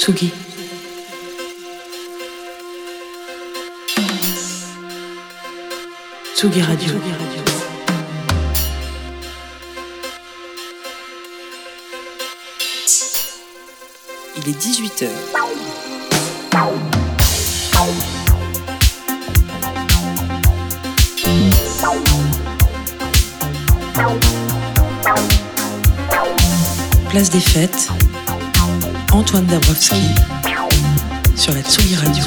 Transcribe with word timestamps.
Tsugi. 0.00 0.32
Tsugi 6.34 6.62
Radio. 6.62 6.94
Il 14.36 14.48
est 14.48 14.58
18h. 14.58 15.08
Place 27.10 27.28
des 27.28 27.40
fêtes. 27.40 27.90
Antoine 29.12 29.46
Dabrowski 29.46 29.96
sur 31.34 31.52
la 31.52 31.62
Tsugi 31.62 31.96
Radio. 31.96 32.24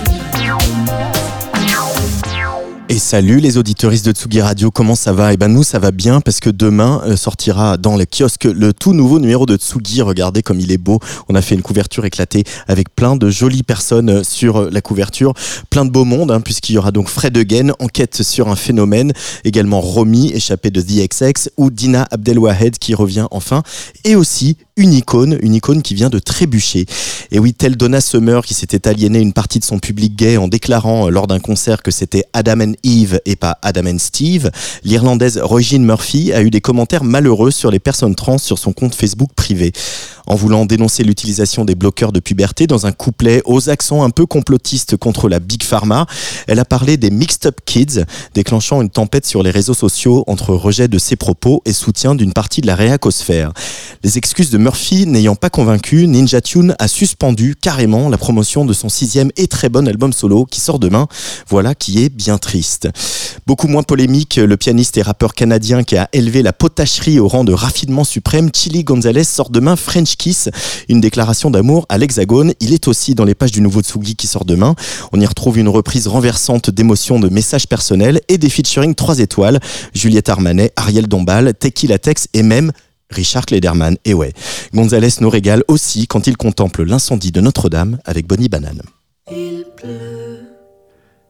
Et 2.90 3.00
salut 3.00 3.40
les 3.40 3.58
auditeuristes 3.58 4.06
de 4.06 4.12
Tsugi 4.12 4.42
Radio, 4.42 4.70
comment 4.70 4.94
ça 4.94 5.14
va? 5.14 5.34
Eh 5.34 5.38
ben 5.38 5.48
nous 5.48 5.64
ça 5.64 5.80
va 5.80 5.92
bien 5.92 6.22
parce 6.22 6.40
que 6.40 6.50
demain 6.50 7.02
euh, 7.06 7.16
sortira 7.16 7.78
dans 7.78 7.96
le 7.96 8.06
kiosque 8.06 8.44
le 8.44 8.74
tout 8.74 8.94
nouveau 8.94 9.20
numéro 9.20 9.46
de 9.46 9.56
Tsugi. 9.56 10.02
Regardez 10.02 10.44
comme 10.44 10.60
il 10.60 10.72
est 10.72 10.78
beau. 10.78 11.00
On 11.30 11.36
a 11.36 11.42
fait 11.42 11.56
une 11.56 11.62
couverture 11.62 12.06
éclatée 12.06 12.44
avec 12.68 12.94
plein 12.94 13.16
de 13.16 13.30
jolies 13.30 13.64
personnes 13.64 14.10
euh, 14.10 14.24
sur 14.24 14.58
euh, 14.58 14.70
la 14.72 14.82
couverture, 14.82 15.34
plein 15.70 15.86
de 15.86 15.90
beau 15.90 16.04
monde 16.04 16.30
hein, 16.30 16.42
puisqu'il 16.42 16.74
y 16.74 16.78
aura 16.78 16.92
donc 16.92 17.08
Fred 17.08 17.36
Again, 17.38 17.72
enquête 17.80 18.22
sur 18.22 18.50
un 18.50 18.56
phénomène, 18.56 19.14
également 19.46 19.80
Romy 19.80 20.32
échappé 20.34 20.70
de 20.70 20.82
The 20.82 21.10
XX 21.10 21.50
ou 21.58 21.72
Dina 21.72 22.08
Abdelwahed 22.12 22.78
qui 22.78 22.94
revient 22.94 23.28
enfin 23.32 23.64
et 24.04 24.16
aussi 24.16 24.58
une 24.76 24.94
icône, 24.94 25.38
une 25.42 25.54
icône 25.54 25.82
qui 25.82 25.94
vient 25.94 26.10
de 26.10 26.20
trébucher. 26.20 26.86
Et 27.32 27.40
oui, 27.40 27.54
telle 27.54 27.76
Donna 27.76 28.02
Summer 28.02 28.44
qui 28.44 28.54
s'était 28.54 28.88
aliénée 28.88 29.20
une 29.20 29.34
partie 29.34 29.60
de 29.60 29.64
son 29.64 29.80
public 29.80 30.16
gay 30.16 30.38
en 30.38 30.48
déclarant 30.48 31.10
lors 31.10 31.28
d'un 31.28 31.40
concert 31.40 31.84
que 31.84 31.92
c'était 31.92 32.26
Adam 32.34 32.60
and 32.62 32.74
Eve 32.84 33.20
et 33.26 33.36
pas 33.36 33.58
Adam 33.62 33.86
and 33.88 34.00
Steve, 34.00 34.50
l'Irlandaise 34.84 35.40
Regine 35.42 35.86
Murphy 35.86 36.34
a 36.34 36.42
eu 36.42 36.50
des 36.50 36.62
commentaires 36.62 37.04
malheureux 37.04 37.52
sur 37.52 37.70
les 37.70 37.80
personnes 37.80 38.16
trans 38.16 38.38
sur 38.38 38.58
son 38.58 38.74
compte 38.74 38.96
Facebook 38.96 39.30
privé. 39.36 39.74
En 40.26 40.36
voulant 40.36 40.66
dénoncer 40.66 41.04
l'utilisation 41.04 41.66
des 41.66 41.76
bloqueurs 41.76 42.14
de 42.14 42.20
puberté 42.20 42.66
dans 42.66 42.86
un 42.86 42.94
couplet 42.94 43.42
aux 43.46 43.70
accents 43.70 44.04
un 44.04 44.10
peu 44.10 44.26
complotistes 44.26 44.96
contre 44.96 45.28
la 45.28 45.40
Big 45.40 45.64
Pharma, 45.64 46.06
elle 46.48 46.60
a 46.60 46.66
parlé 46.66 46.96
des 46.96 47.10
Mixed 47.10 47.46
Up 47.46 47.60
Kids, 47.66 48.06
déclenchant 48.34 48.82
une 48.82 48.90
tempête 48.90 49.26
sur 49.26 49.44
les 49.44 49.52
réseaux 49.52 49.74
sociaux 49.74 50.24
entre 50.28 50.56
rejet 50.56 50.88
de 50.88 50.98
ses 50.98 51.18
propos 51.18 51.62
et 51.66 51.74
soutien 51.74 52.16
d'une 52.16 52.32
partie 52.32 52.62
de 52.62 52.68
la 52.68 52.76
réacosphère. 52.76 53.52
Les 54.04 54.18
excuses 54.18 54.50
de 54.50 54.58
Murphy 54.64 55.06
n'ayant 55.08 55.36
pas 55.36 55.50
convaincu, 55.50 56.08
Ninja 56.08 56.40
Tune 56.40 56.74
a 56.80 56.88
suspendu 56.88 57.54
carrément 57.54 58.08
la 58.08 58.18
promotion 58.18 58.64
de 58.64 58.72
son 58.72 58.88
sixième 58.88 59.30
et 59.36 59.48
très 59.48 59.68
bon 59.68 59.86
album 59.90 60.14
solo 60.14 60.46
qui 60.46 60.62
sort 60.62 60.80
demain. 60.80 61.08
Voilà 61.50 61.76
qui 61.76 62.02
est 62.02 62.08
bien 62.08 62.38
triste. 62.38 62.88
Beaucoup 63.46 63.68
moins 63.68 63.84
polémique, 63.84 64.38
le 64.38 64.56
pianiste 64.56 64.96
et 64.98 65.02
rappeur 65.02 65.34
canadien 65.34 65.84
qui 65.84 65.98
a 65.98 66.08
élevé 66.14 66.42
la 66.42 66.54
potacherie 66.54 67.20
au 67.20 67.28
rang 67.28 67.44
de 67.44 67.52
raffinement 67.52 68.06
suprême, 68.06 68.52
Chili 68.56 68.86
Gonzalez 68.86 69.26
sort 69.26 69.50
demain 69.50 69.76
French 69.76 70.16
Kiss, 70.16 70.48
une 70.88 71.02
déclaration 71.02 71.52
d'amour 71.52 71.86
à 71.90 71.98
l'Hexagone. 71.98 72.54
Il 72.62 72.72
est 72.72 72.88
aussi 72.88 73.16
dans 73.16 73.26
les 73.26 73.36
pages 73.36 73.52
du 73.52 73.60
nouveau 73.60 73.82
Tsugi 73.82 74.16
qui 74.16 74.28
sort 74.28 74.46
demain. 74.46 74.76
On 75.12 75.20
y 75.20 75.26
retrouve 75.26 75.58
une 75.58 75.68
reprise 75.68 76.08
renversante 76.08 76.70
d'émotions 76.70 77.20
de 77.20 77.28
messages 77.28 77.68
personnels 77.68 78.22
et 78.30 78.38
des 78.38 78.50
featuring 78.50 78.96
3 78.96 79.20
étoiles, 79.20 79.60
Juliette 79.94 80.30
Armanet, 80.30 80.72
Ariel 80.78 81.08
Dombal, 81.08 81.54
Teki 81.54 81.88
Latex 81.88 82.30
et 82.34 82.44
même 82.44 82.72
Richard 83.14 83.46
Lederman. 83.52 83.98
Et 84.06 84.14
ouais, 84.14 84.34
Gonzalez 84.74 85.10
nous 85.22 85.30
régale 85.30 85.64
aussi 85.68 86.08
quand 86.08 86.28
il 86.28 86.38
contemple 86.38 86.84
l'incendie 86.84 87.32
de 87.32 87.42
Notre-Dame 87.42 88.00
avec 88.06 88.28
Bonnie 88.28 88.50
Banane. 88.50 88.82
Il 89.32 89.66
pleut, 89.78 90.42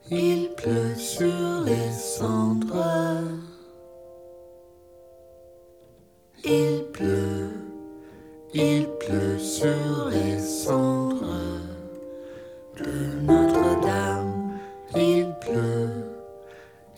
il 0.10 0.50
pleut 0.58 0.96
sur 0.98 1.64
les 1.66 1.92
cendres. 2.18 3.20
Il 6.46 6.84
pleut, 6.92 7.52
il 8.54 8.88
pleut 9.00 9.40
sur 9.40 10.10
les 10.12 10.40
cendres 10.40 11.26
de 12.78 13.22
Notre-Dame. 13.26 14.60
Il 14.96 15.28
pleut, 15.42 15.90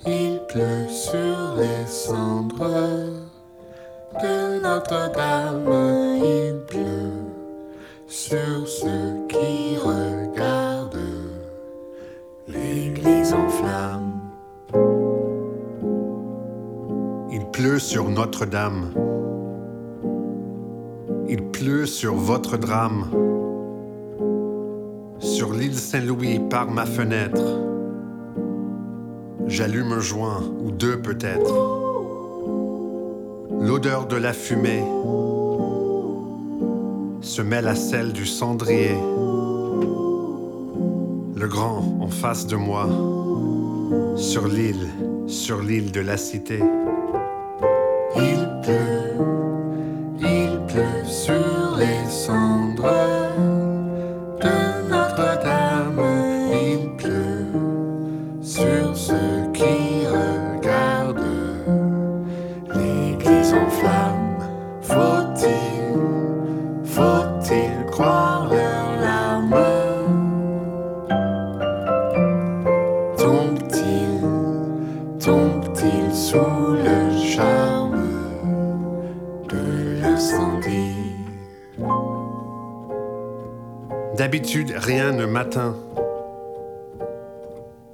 il 0.06 0.40
pleut 0.48 0.88
sur 0.90 1.56
les 1.58 1.88
cendres 1.88 3.25
de 4.22 4.62
Notre-Dame. 4.62 6.18
Il 6.18 6.62
pleut 6.68 7.12
sur 8.08 8.68
ceux 8.68 9.28
qui 9.28 9.78
regardent 9.78 10.98
l'église 12.48 13.34
en 13.34 13.50
flammes. 13.50 14.22
Il 17.32 17.46
pleut 17.52 17.80
sur 17.80 18.10
Notre-Dame. 18.10 18.92
Il 21.28 21.44
pleut 21.50 21.86
sur 21.86 22.16
votre 22.16 22.58
drame. 22.58 23.10
Sur 25.20 25.54
l'île 25.54 25.76
Saint-Louis 25.76 26.40
par 26.50 26.70
ma 26.70 26.86
fenêtre. 26.86 27.42
J'allume 29.48 29.94
un 29.94 30.00
joint 30.00 30.44
ou 30.64 30.72
deux 30.72 31.02
peut-être. 31.02 31.95
L'odeur 33.62 34.08
de 34.08 34.16
la 34.16 34.34
fumée 34.34 34.84
se 37.22 37.42
mêle 37.42 37.68
à 37.68 37.76
celle 37.76 38.14
du 38.14 38.26
cendrier. 38.26 38.96
Le 41.36 41.48
grand 41.48 41.98
en 42.02 42.08
face 42.08 42.48
de 42.48 42.56
moi, 42.56 42.88
sur 44.16 44.48
l'île, 44.48 44.88
sur 45.28 45.62
l'île 45.62 45.92
de 45.92 46.02
la 46.02 46.18
cité. 46.18 46.60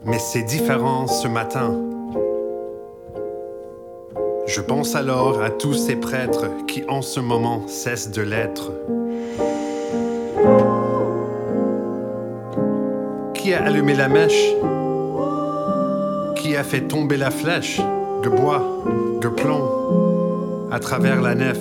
Mais 0.05 0.19
c'est 0.19 0.43
différent 0.43 1.07
ce 1.07 1.27
matin. 1.27 1.75
Je 4.47 4.61
pense 4.61 4.95
alors 4.95 5.41
à 5.41 5.49
tous 5.49 5.73
ces 5.73 5.95
prêtres 5.95 6.47
qui 6.67 6.83
en 6.89 7.01
ce 7.01 7.19
moment 7.19 7.67
cessent 7.67 8.11
de 8.11 8.21
l'être. 8.21 8.71
Qui 13.33 13.53
a 13.53 13.63
allumé 13.63 13.93
la 13.93 14.07
mèche? 14.07 14.53
Qui 16.35 16.55
a 16.57 16.63
fait 16.63 16.81
tomber 16.81 17.17
la 17.17 17.31
flèche 17.31 17.79
de 18.23 18.29
bois, 18.29 18.83
de 19.21 19.27
plomb, 19.27 20.67
à 20.71 20.79
travers 20.79 21.21
la 21.21 21.35
nef 21.35 21.59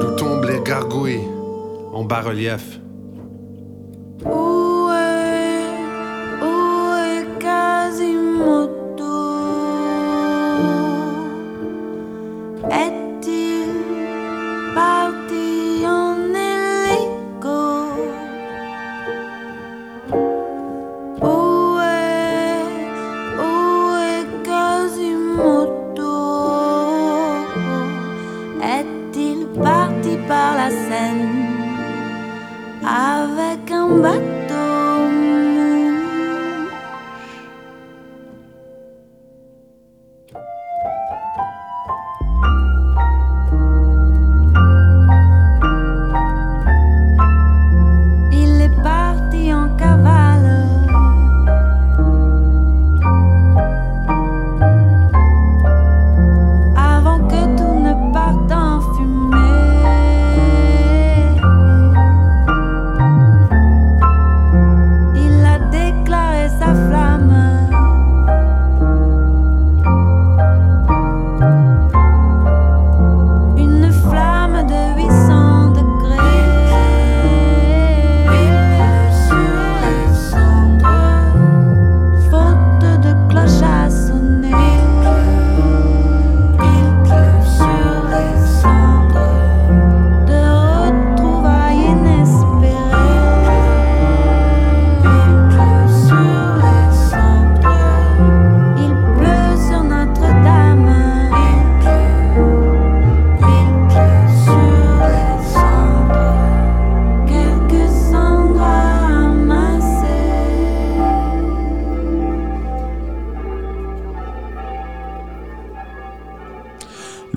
D'où 0.00 0.16
tombent 0.16 0.44
les 0.44 0.60
gargouilles 0.60 1.28
en 1.92 2.04
bas-relief? 2.04 2.80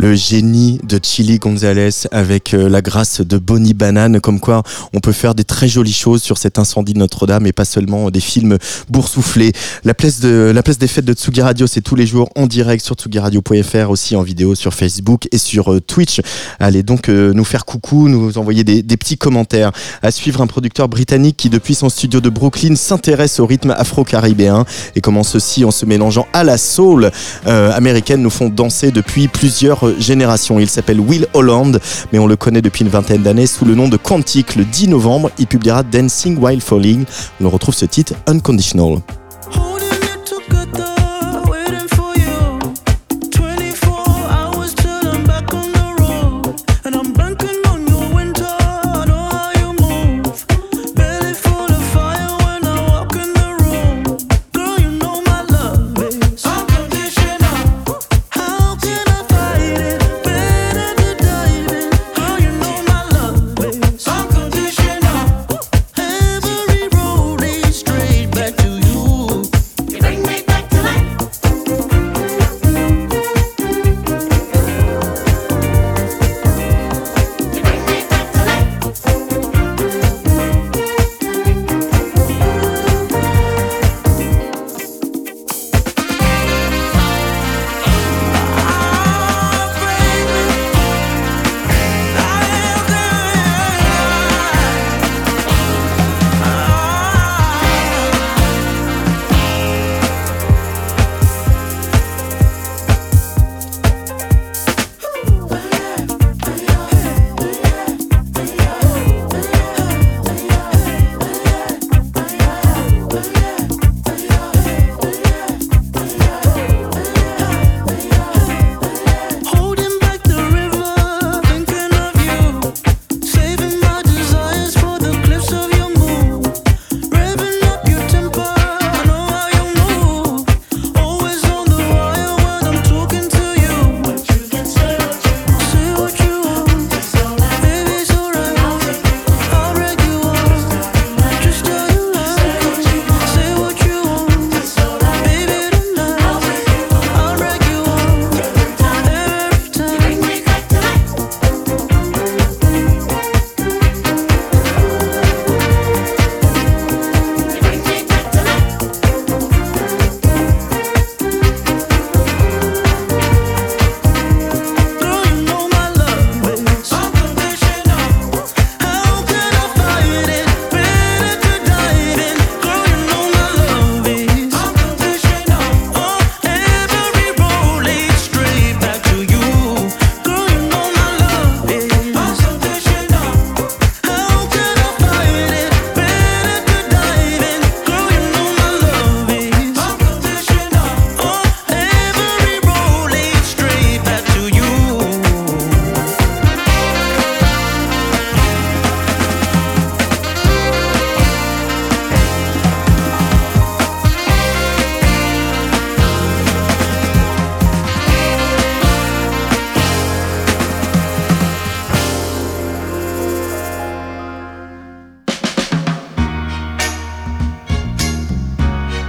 Le 0.10 0.16
génie 0.16 0.80
de 0.84 1.00
Chili 1.02 1.38
Gonzalez 1.38 2.08
avec 2.12 2.56
euh, 2.56 2.68
la 2.68 2.82
grâce 2.82 3.22
de 3.22 3.38
Bonnie 3.38 3.76
Banane, 3.76 4.20
comme 4.20 4.40
quoi 4.40 4.64
on 4.92 5.02
peut 5.02 5.12
faire 5.12 5.36
des 5.36 5.44
très 5.44 5.68
jolies 5.68 5.94
choses 5.94 6.24
sur 6.24 6.40
cet 6.40 6.58
incendie 6.58 6.94
de 6.94 6.98
Notre-Dame 6.98 7.46
et 7.46 7.52
pas 7.52 7.64
seulement 7.64 8.10
des 8.10 8.20
films 8.20 8.58
boursouflés. 8.90 9.52
La 9.84 9.94
place, 9.94 10.20
de, 10.20 10.52
la 10.52 10.64
place 10.64 10.80
des 10.80 10.88
fêtes 10.88 11.06
de 11.06 11.14
Tsugi 11.14 11.44
Radio, 11.44 11.68
c'est 11.68 11.82
tous 11.82 11.94
les 11.94 12.08
jours 12.08 12.28
en 12.36 12.48
direct 12.48 12.84
sur 12.84 12.96
tsugiradio.fr, 12.96 13.92
aussi 13.92 14.16
en 14.16 14.24
vidéo 14.24 14.56
sur 14.56 14.74
Facebook 14.74 15.28
et 15.32 15.38
sur 15.38 15.74
euh, 15.74 15.80
Twitch. 15.80 16.22
Allez 16.60 16.82
donc 16.82 17.08
euh, 17.08 17.32
nous 17.32 17.46
faire 17.46 17.66
coucou, 17.66 18.08
nous 18.10 18.40
envoyer 18.40 18.64
des, 18.64 18.82
des 18.82 18.98
petits 18.98 19.18
commentaires. 19.20 19.72
À 20.02 20.10
suivre 20.10 20.42
un 20.42 20.48
producteur 20.48 20.90
britannique 20.90 21.38
qui 21.38 21.52
depuis 21.52 21.76
son 21.76 21.90
studio 21.90 22.20
de 22.20 22.30
Brooklyn 22.30 22.76
s'intéresse 22.76 23.40
au 23.40 23.46
rythme 23.46 23.76
afro-caribéen 23.78 24.66
et 24.96 25.02
comment 25.02 25.22
ceci 25.22 25.66
en 25.66 25.72
se 25.72 25.86
mélangeant 25.86 26.26
à 26.34 26.44
la 26.44 26.58
soul 26.58 27.12
américaine 27.46 28.24
nous 28.24 28.32
font 28.32 28.50
danser 28.50 28.90
depuis 28.90 29.28
plusieurs 29.28 29.99
Il 30.00 30.70
s'appelle 30.70 31.00
Will 31.00 31.28
Holland, 31.34 31.80
mais 32.12 32.20
on 32.20 32.28
le 32.28 32.36
connaît 32.36 32.62
depuis 32.62 32.84
une 32.84 32.90
vingtaine 32.90 33.22
d'années 33.22 33.48
sous 33.48 33.66
le 33.66 33.76
nom 33.76 33.88
de 33.88 33.98
Quantic. 33.98 34.56
Le 34.56 34.66
10 34.66 34.88
novembre, 34.88 35.30
il 35.38 35.48
publiera 35.48 35.84
Dancing 35.84 36.38
While 36.38 36.62
Falling. 36.62 37.06
On 37.42 37.50
retrouve 37.50 37.76
ce 37.76 37.86
titre 37.86 38.14
Unconditional. 38.26 39.00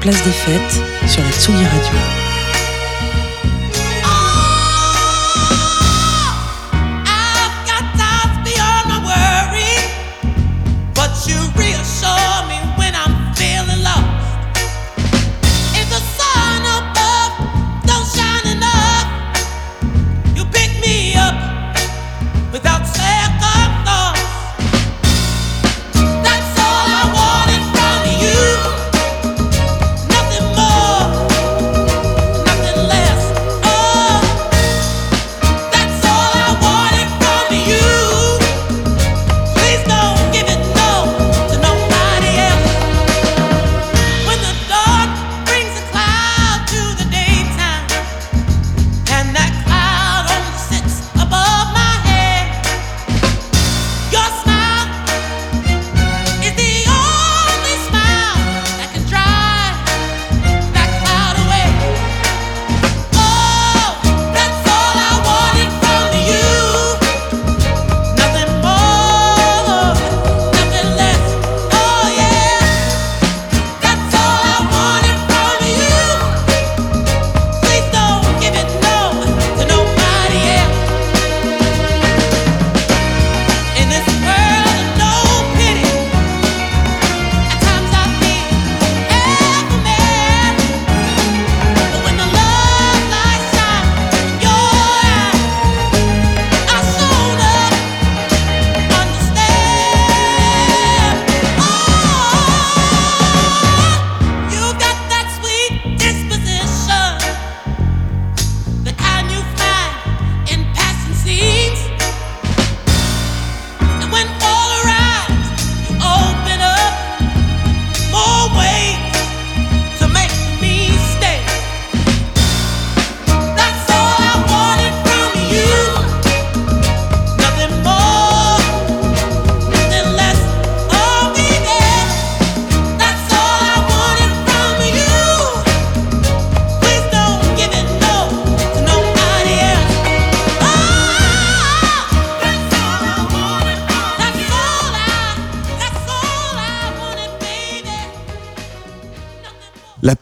Place 0.01 0.23
des 0.25 0.31
fêtes 0.31 0.83
sur 1.07 1.23
la 1.23 1.31
Tsugi 1.31 1.65
Radio. 1.65 2.20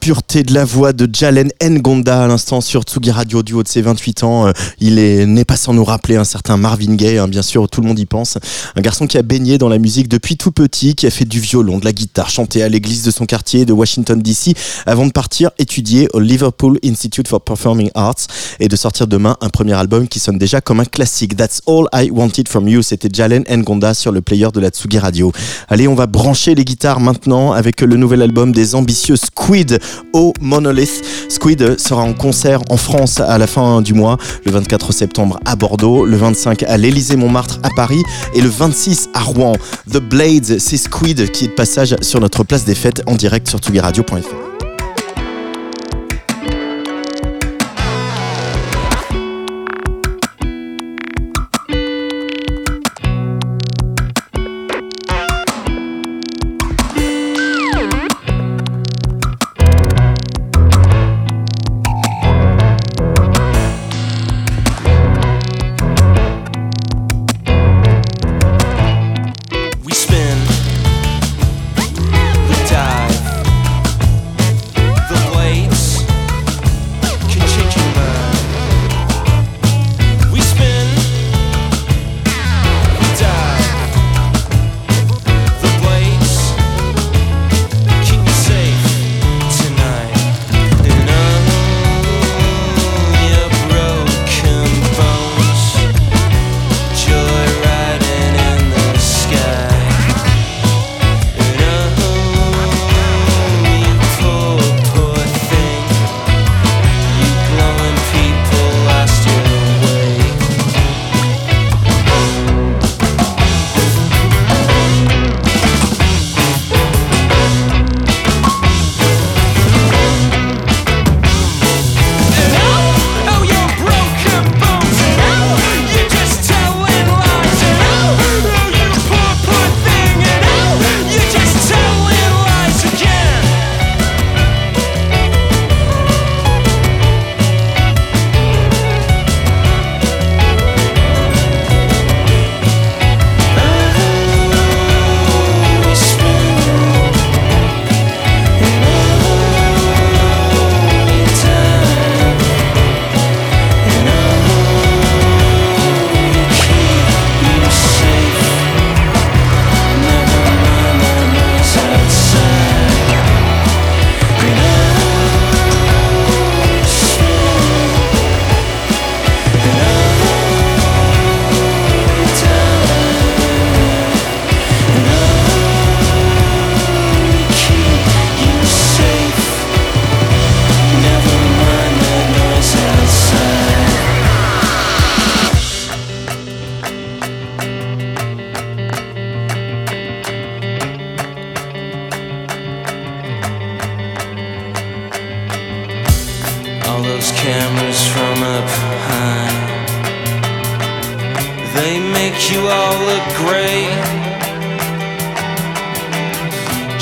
Pureté 0.08 0.42
de 0.42 0.54
la 0.54 0.64
voix 0.64 0.94
de 0.94 1.06
Jalen 1.12 1.50
Ngonda 1.62 2.24
à 2.24 2.26
l'instant 2.26 2.62
sur 2.62 2.84
Tsugi 2.84 3.10
Radio 3.10 3.42
du 3.42 3.52
haut 3.52 3.62
de 3.62 3.68
ses 3.68 3.82
28 3.82 4.24
ans. 4.24 4.46
Euh, 4.46 4.52
il 4.80 4.98
est 4.98 5.26
n'est 5.26 5.44
pas 5.44 5.58
sans 5.58 5.74
nous 5.74 5.84
rappeler 5.84 6.16
un 6.16 6.24
certain 6.24 6.56
Marvin 6.56 6.94
Gaye, 6.94 7.18
hein, 7.18 7.28
bien 7.28 7.42
sûr, 7.42 7.68
tout 7.68 7.82
le 7.82 7.88
monde 7.88 7.98
y 7.98 8.06
pense. 8.06 8.38
Un 8.74 8.80
garçon 8.80 9.06
qui 9.06 9.18
a 9.18 9.22
baigné 9.22 9.58
dans 9.58 9.68
la 9.68 9.76
musique 9.76 10.08
depuis 10.08 10.38
tout 10.38 10.50
petit, 10.50 10.94
qui 10.94 11.06
a 11.06 11.10
fait 11.10 11.26
du 11.26 11.40
violon, 11.40 11.76
de 11.76 11.84
la 11.84 11.92
guitare, 11.92 12.30
chanté 12.30 12.62
à 12.62 12.70
l'église 12.70 13.02
de 13.02 13.10
son 13.10 13.26
quartier 13.26 13.66
de 13.66 13.74
Washington 13.74 14.18
DC 14.18 14.56
avant 14.86 15.04
de 15.04 15.12
partir 15.12 15.50
étudier 15.58 16.08
au 16.14 16.20
Liverpool 16.20 16.78
Institute 16.82 17.28
for 17.28 17.42
Performing 17.42 17.90
Arts 17.94 18.28
et 18.60 18.68
de 18.68 18.76
sortir 18.76 19.08
demain 19.08 19.36
un 19.42 19.50
premier 19.50 19.74
album 19.74 20.08
qui 20.08 20.20
sonne 20.20 20.38
déjà 20.38 20.62
comme 20.62 20.80
un 20.80 20.86
classique. 20.86 21.36
That's 21.36 21.60
All 21.66 21.84
I 21.92 22.10
Wanted 22.10 22.48
From 22.48 22.66
You, 22.66 22.80
c'était 22.80 23.10
Jalen 23.12 23.44
Ngonda 23.46 23.92
sur 23.92 24.10
le 24.10 24.22
player 24.22 24.48
de 24.54 24.60
la 24.60 24.70
Tsugi 24.70 25.00
Radio. 25.00 25.32
Allez, 25.68 25.86
on 25.86 25.94
va 25.94 26.06
brancher 26.06 26.54
les 26.54 26.64
guitares 26.64 27.00
maintenant 27.00 27.52
avec 27.52 27.82
le 27.82 27.96
nouvel 27.96 28.22
album 28.22 28.52
des 28.52 28.74
ambitieux 28.74 29.16
Squid 29.16 29.78
au 30.12 30.32
Monolith. 30.40 31.02
Squid 31.28 31.78
sera 31.78 32.02
en 32.02 32.14
concert 32.14 32.60
en 32.70 32.76
France 32.76 33.20
à 33.20 33.38
la 33.38 33.46
fin 33.46 33.82
du 33.82 33.94
mois, 33.94 34.16
le 34.44 34.52
24 34.52 34.92
septembre 34.92 35.38
à 35.44 35.56
Bordeaux, 35.56 36.04
le 36.04 36.16
25 36.16 36.62
à 36.64 36.76
l'Élysée-Montmartre 36.76 37.60
à 37.62 37.70
Paris 37.74 38.02
et 38.34 38.40
le 38.40 38.48
26 38.48 39.10
à 39.14 39.20
Rouen. 39.20 39.54
The 39.90 39.98
Blades, 39.98 40.58
c'est 40.58 40.76
Squid 40.76 41.30
qui 41.30 41.46
est 41.46 41.48
de 41.48 41.52
passage 41.52 41.96
sur 42.00 42.20
notre 42.20 42.44
place 42.44 42.64
des 42.64 42.74
fêtes 42.74 43.02
en 43.06 43.14
direct 43.14 43.48
sur 43.48 43.58
tsugiradio.fr. 43.58 44.57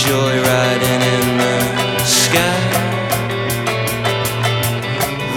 Joyriding 0.06 1.02
in 1.14 1.26
the 1.42 2.04
sky. 2.04 2.60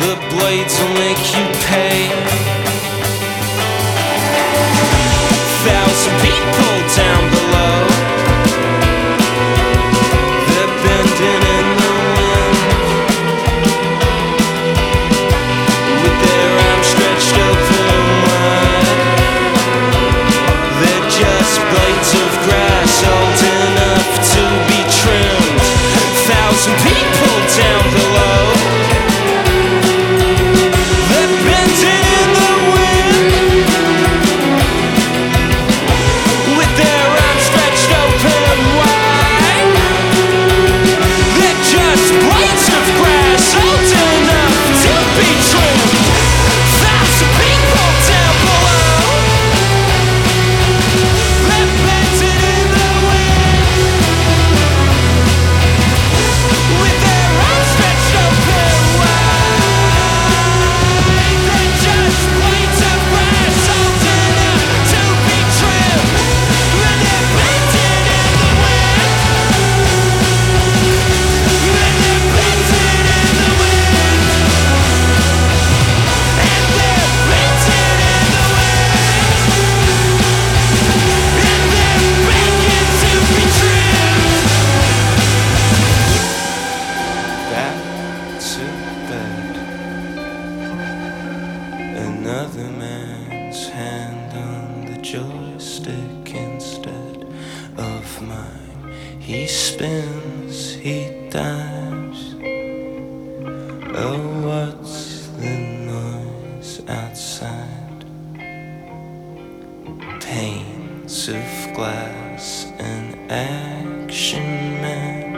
The 0.02 0.14
blades 0.30 0.76
was 112.28 112.72
an 112.80 113.30
action 113.30 114.44
man 114.82 115.34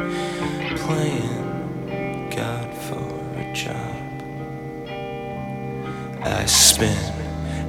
playing 0.78 2.30
God 2.30 2.74
for 2.86 3.10
a 3.40 3.54
job. 3.54 4.12
I 6.24 6.46
spin, 6.46 6.98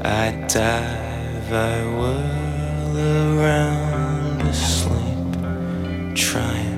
I 0.04 0.30
dive, 0.48 1.52
I 1.52 1.82
whirl 1.98 3.38
around 3.38 4.42
asleep, 4.42 6.14
trying. 6.14 6.71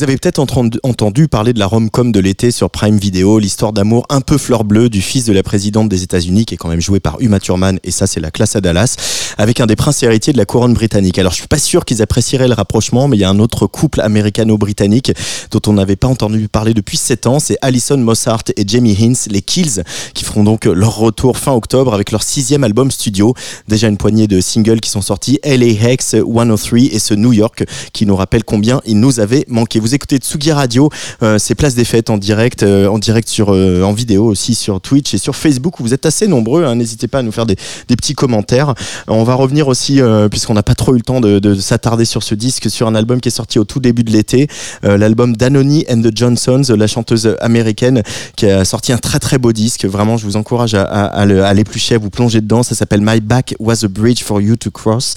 Vous 0.00 0.04
avez 0.04 0.16
peut-être 0.16 0.38
entendu, 0.38 1.28
parler 1.28 1.52
de 1.52 1.58
la 1.58 1.66
rom-com 1.66 2.10
de 2.10 2.20
l'été 2.20 2.52
sur 2.52 2.70
Prime 2.70 2.96
Video, 2.96 3.38
l'histoire 3.38 3.74
d'amour 3.74 4.06
un 4.08 4.22
peu 4.22 4.38
fleur 4.38 4.64
bleue 4.64 4.88
du 4.88 5.02
fils 5.02 5.26
de 5.26 5.32
la 5.34 5.42
présidente 5.42 5.90
des 5.90 6.02
États-Unis, 6.02 6.46
qui 6.46 6.54
est 6.54 6.56
quand 6.56 6.70
même 6.70 6.80
joué 6.80 7.00
par 7.00 7.20
Uma 7.20 7.38
Thurman, 7.38 7.78
et 7.84 7.90
ça 7.90 8.06
c'est 8.06 8.18
la 8.18 8.30
classe 8.30 8.56
à 8.56 8.62
Dallas, 8.62 8.96
avec 9.36 9.60
un 9.60 9.66
des 9.66 9.76
princes 9.76 10.02
héritiers 10.02 10.32
de 10.32 10.38
la 10.38 10.46
couronne 10.46 10.72
britannique. 10.72 11.18
Alors 11.18 11.32
je 11.32 11.36
suis 11.36 11.48
pas 11.48 11.58
sûr 11.58 11.84
qu'ils 11.84 12.00
apprécieraient 12.00 12.48
le 12.48 12.54
rapprochement, 12.54 13.08
mais 13.08 13.18
il 13.18 13.20
y 13.20 13.24
a 13.24 13.28
un 13.28 13.38
autre 13.40 13.66
couple 13.66 14.00
américano-britannique 14.00 15.12
dont 15.50 15.60
on 15.66 15.74
n'avait 15.74 15.96
pas 15.96 16.08
entendu 16.08 16.48
parler 16.48 16.72
depuis 16.72 16.96
7 16.96 17.26
ans, 17.26 17.38
c'est 17.38 17.58
Alison 17.60 17.98
Mossart 17.98 18.44
et 18.56 18.64
Jamie 18.66 18.96
Hinz, 18.98 19.26
les 19.30 19.42
Kills, 19.42 19.82
qui 20.14 20.24
feront 20.24 20.44
donc 20.44 20.64
leur 20.64 20.96
retour 20.96 21.36
fin 21.36 21.52
octobre 21.52 21.92
avec 21.92 22.10
leur 22.10 22.22
sixième 22.22 22.64
album 22.64 22.90
studio. 22.90 23.34
Déjà 23.68 23.88
une 23.88 23.98
poignée 23.98 24.28
de 24.28 24.40
singles 24.40 24.80
qui 24.80 24.88
sont 24.88 25.02
sortis, 25.02 25.40
LA 25.44 25.90
Hex 25.90 26.16
103 26.24 26.78
et 26.90 26.98
ce 26.98 27.12
New 27.12 27.34
York, 27.34 27.64
qui 27.92 28.06
nous 28.06 28.16
rappelle 28.16 28.44
combien 28.44 28.80
il 28.86 28.98
nous 28.98 29.20
avait 29.20 29.44
manqué. 29.46 29.78
Écoutez 29.94 30.18
Tsugi 30.18 30.52
Radio, 30.52 30.90
euh, 31.22 31.38
c'est 31.38 31.54
Place 31.54 31.74
des 31.74 31.84
Fêtes 31.84 32.10
en 32.10 32.18
direct, 32.18 32.62
euh, 32.62 32.86
en 32.86 32.98
direct 32.98 33.28
sur, 33.28 33.54
euh, 33.54 33.82
en 33.82 33.92
vidéo 33.92 34.24
aussi 34.26 34.54
sur 34.54 34.80
Twitch 34.80 35.14
et 35.14 35.18
sur 35.18 35.34
Facebook 35.36 35.74
vous 35.80 35.94
êtes 35.94 36.06
assez 36.06 36.26
nombreux. 36.26 36.64
hein. 36.64 36.74
N'hésitez 36.74 37.08
pas 37.08 37.18
à 37.20 37.22
nous 37.22 37.32
faire 37.32 37.46
des, 37.46 37.56
petits 37.88 38.14
commentaires. 38.14 38.74
On 39.08 39.24
va 39.24 39.34
revenir 39.34 39.68
aussi, 39.68 40.00
puisqu'on 40.30 40.54
n'a 40.54 40.62
pas 40.62 40.74
trop 40.74 40.94
eu 40.94 40.96
le 40.96 41.02
temps 41.02 41.20
de, 41.20 41.38
de 41.38 41.54
s'attarder 41.54 42.04
sur 42.04 42.22
ce 42.22 42.34
disque, 42.34 42.70
sur 42.70 42.86
un 42.86 42.94
album 42.94 43.20
qui 43.20 43.28
est 43.28 43.32
sorti 43.32 43.58
au 43.58 43.64
tout 43.64 43.80
début 43.80 44.04
de 44.04 44.10
l'été, 44.10 44.48
l'album 44.82 45.36
Danony 45.36 45.84
and 45.90 46.00
the 46.00 46.16
Johnsons, 46.16 46.62
la 46.70 46.86
chanteuse 46.86 47.36
américaine 47.40 48.02
qui 48.36 48.46
a 48.46 48.64
sorti 48.64 48.92
un 48.92 48.98
très 48.98 49.18
très 49.18 49.38
beau 49.38 49.52
disque. 49.52 49.84
Vraiment, 49.84 50.16
je 50.16 50.24
vous 50.24 50.36
encourage 50.36 50.74
à, 50.74 50.84
à, 50.84 51.22
à 51.22 51.54
l'éplucher, 51.54 51.96
à 51.96 51.98
vous 51.98 52.10
plonger 52.10 52.40
dedans. 52.40 52.62
Ça 52.62 52.74
s'appelle 52.74 53.00
My 53.02 53.20
Back 53.20 53.54
Was 53.58 53.84
a 53.84 53.88
Bridge 53.88 54.22
for 54.22 54.40
You 54.40 54.56
to 54.56 54.70
Cross. 54.70 55.14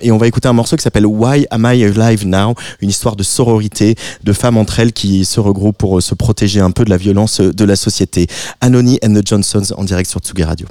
Et 0.00 0.12
on 0.12 0.18
va 0.18 0.26
écouter 0.26 0.48
un 0.48 0.52
morceau 0.52 0.76
qui 0.76 0.82
s'appelle 0.82 1.06
Why 1.06 1.46
Am 1.50 1.68
I 1.72 1.84
Alive 1.84 2.26
Now? 2.26 2.54
Une 2.80 2.90
histoire 2.90 3.16
de 3.16 3.22
sororité, 3.22 3.85
de 4.24 4.32
femmes 4.32 4.56
entre 4.56 4.80
elles 4.80 4.92
qui 4.92 5.24
se 5.24 5.40
regroupent 5.40 5.78
pour 5.78 5.98
euh, 5.98 6.00
se 6.00 6.14
protéger 6.14 6.60
un 6.60 6.70
peu 6.70 6.84
de 6.84 6.90
la 6.90 6.96
violence 6.96 7.40
euh, 7.40 7.52
de 7.52 7.64
la 7.64 7.76
société. 7.76 8.26
Anony 8.60 8.98
and 9.04 9.14
the 9.14 9.26
Johnsons 9.26 9.72
en 9.76 9.84
direct 9.84 10.10
sur 10.10 10.20
Tsugi 10.20 10.44
Radio. 10.44 10.66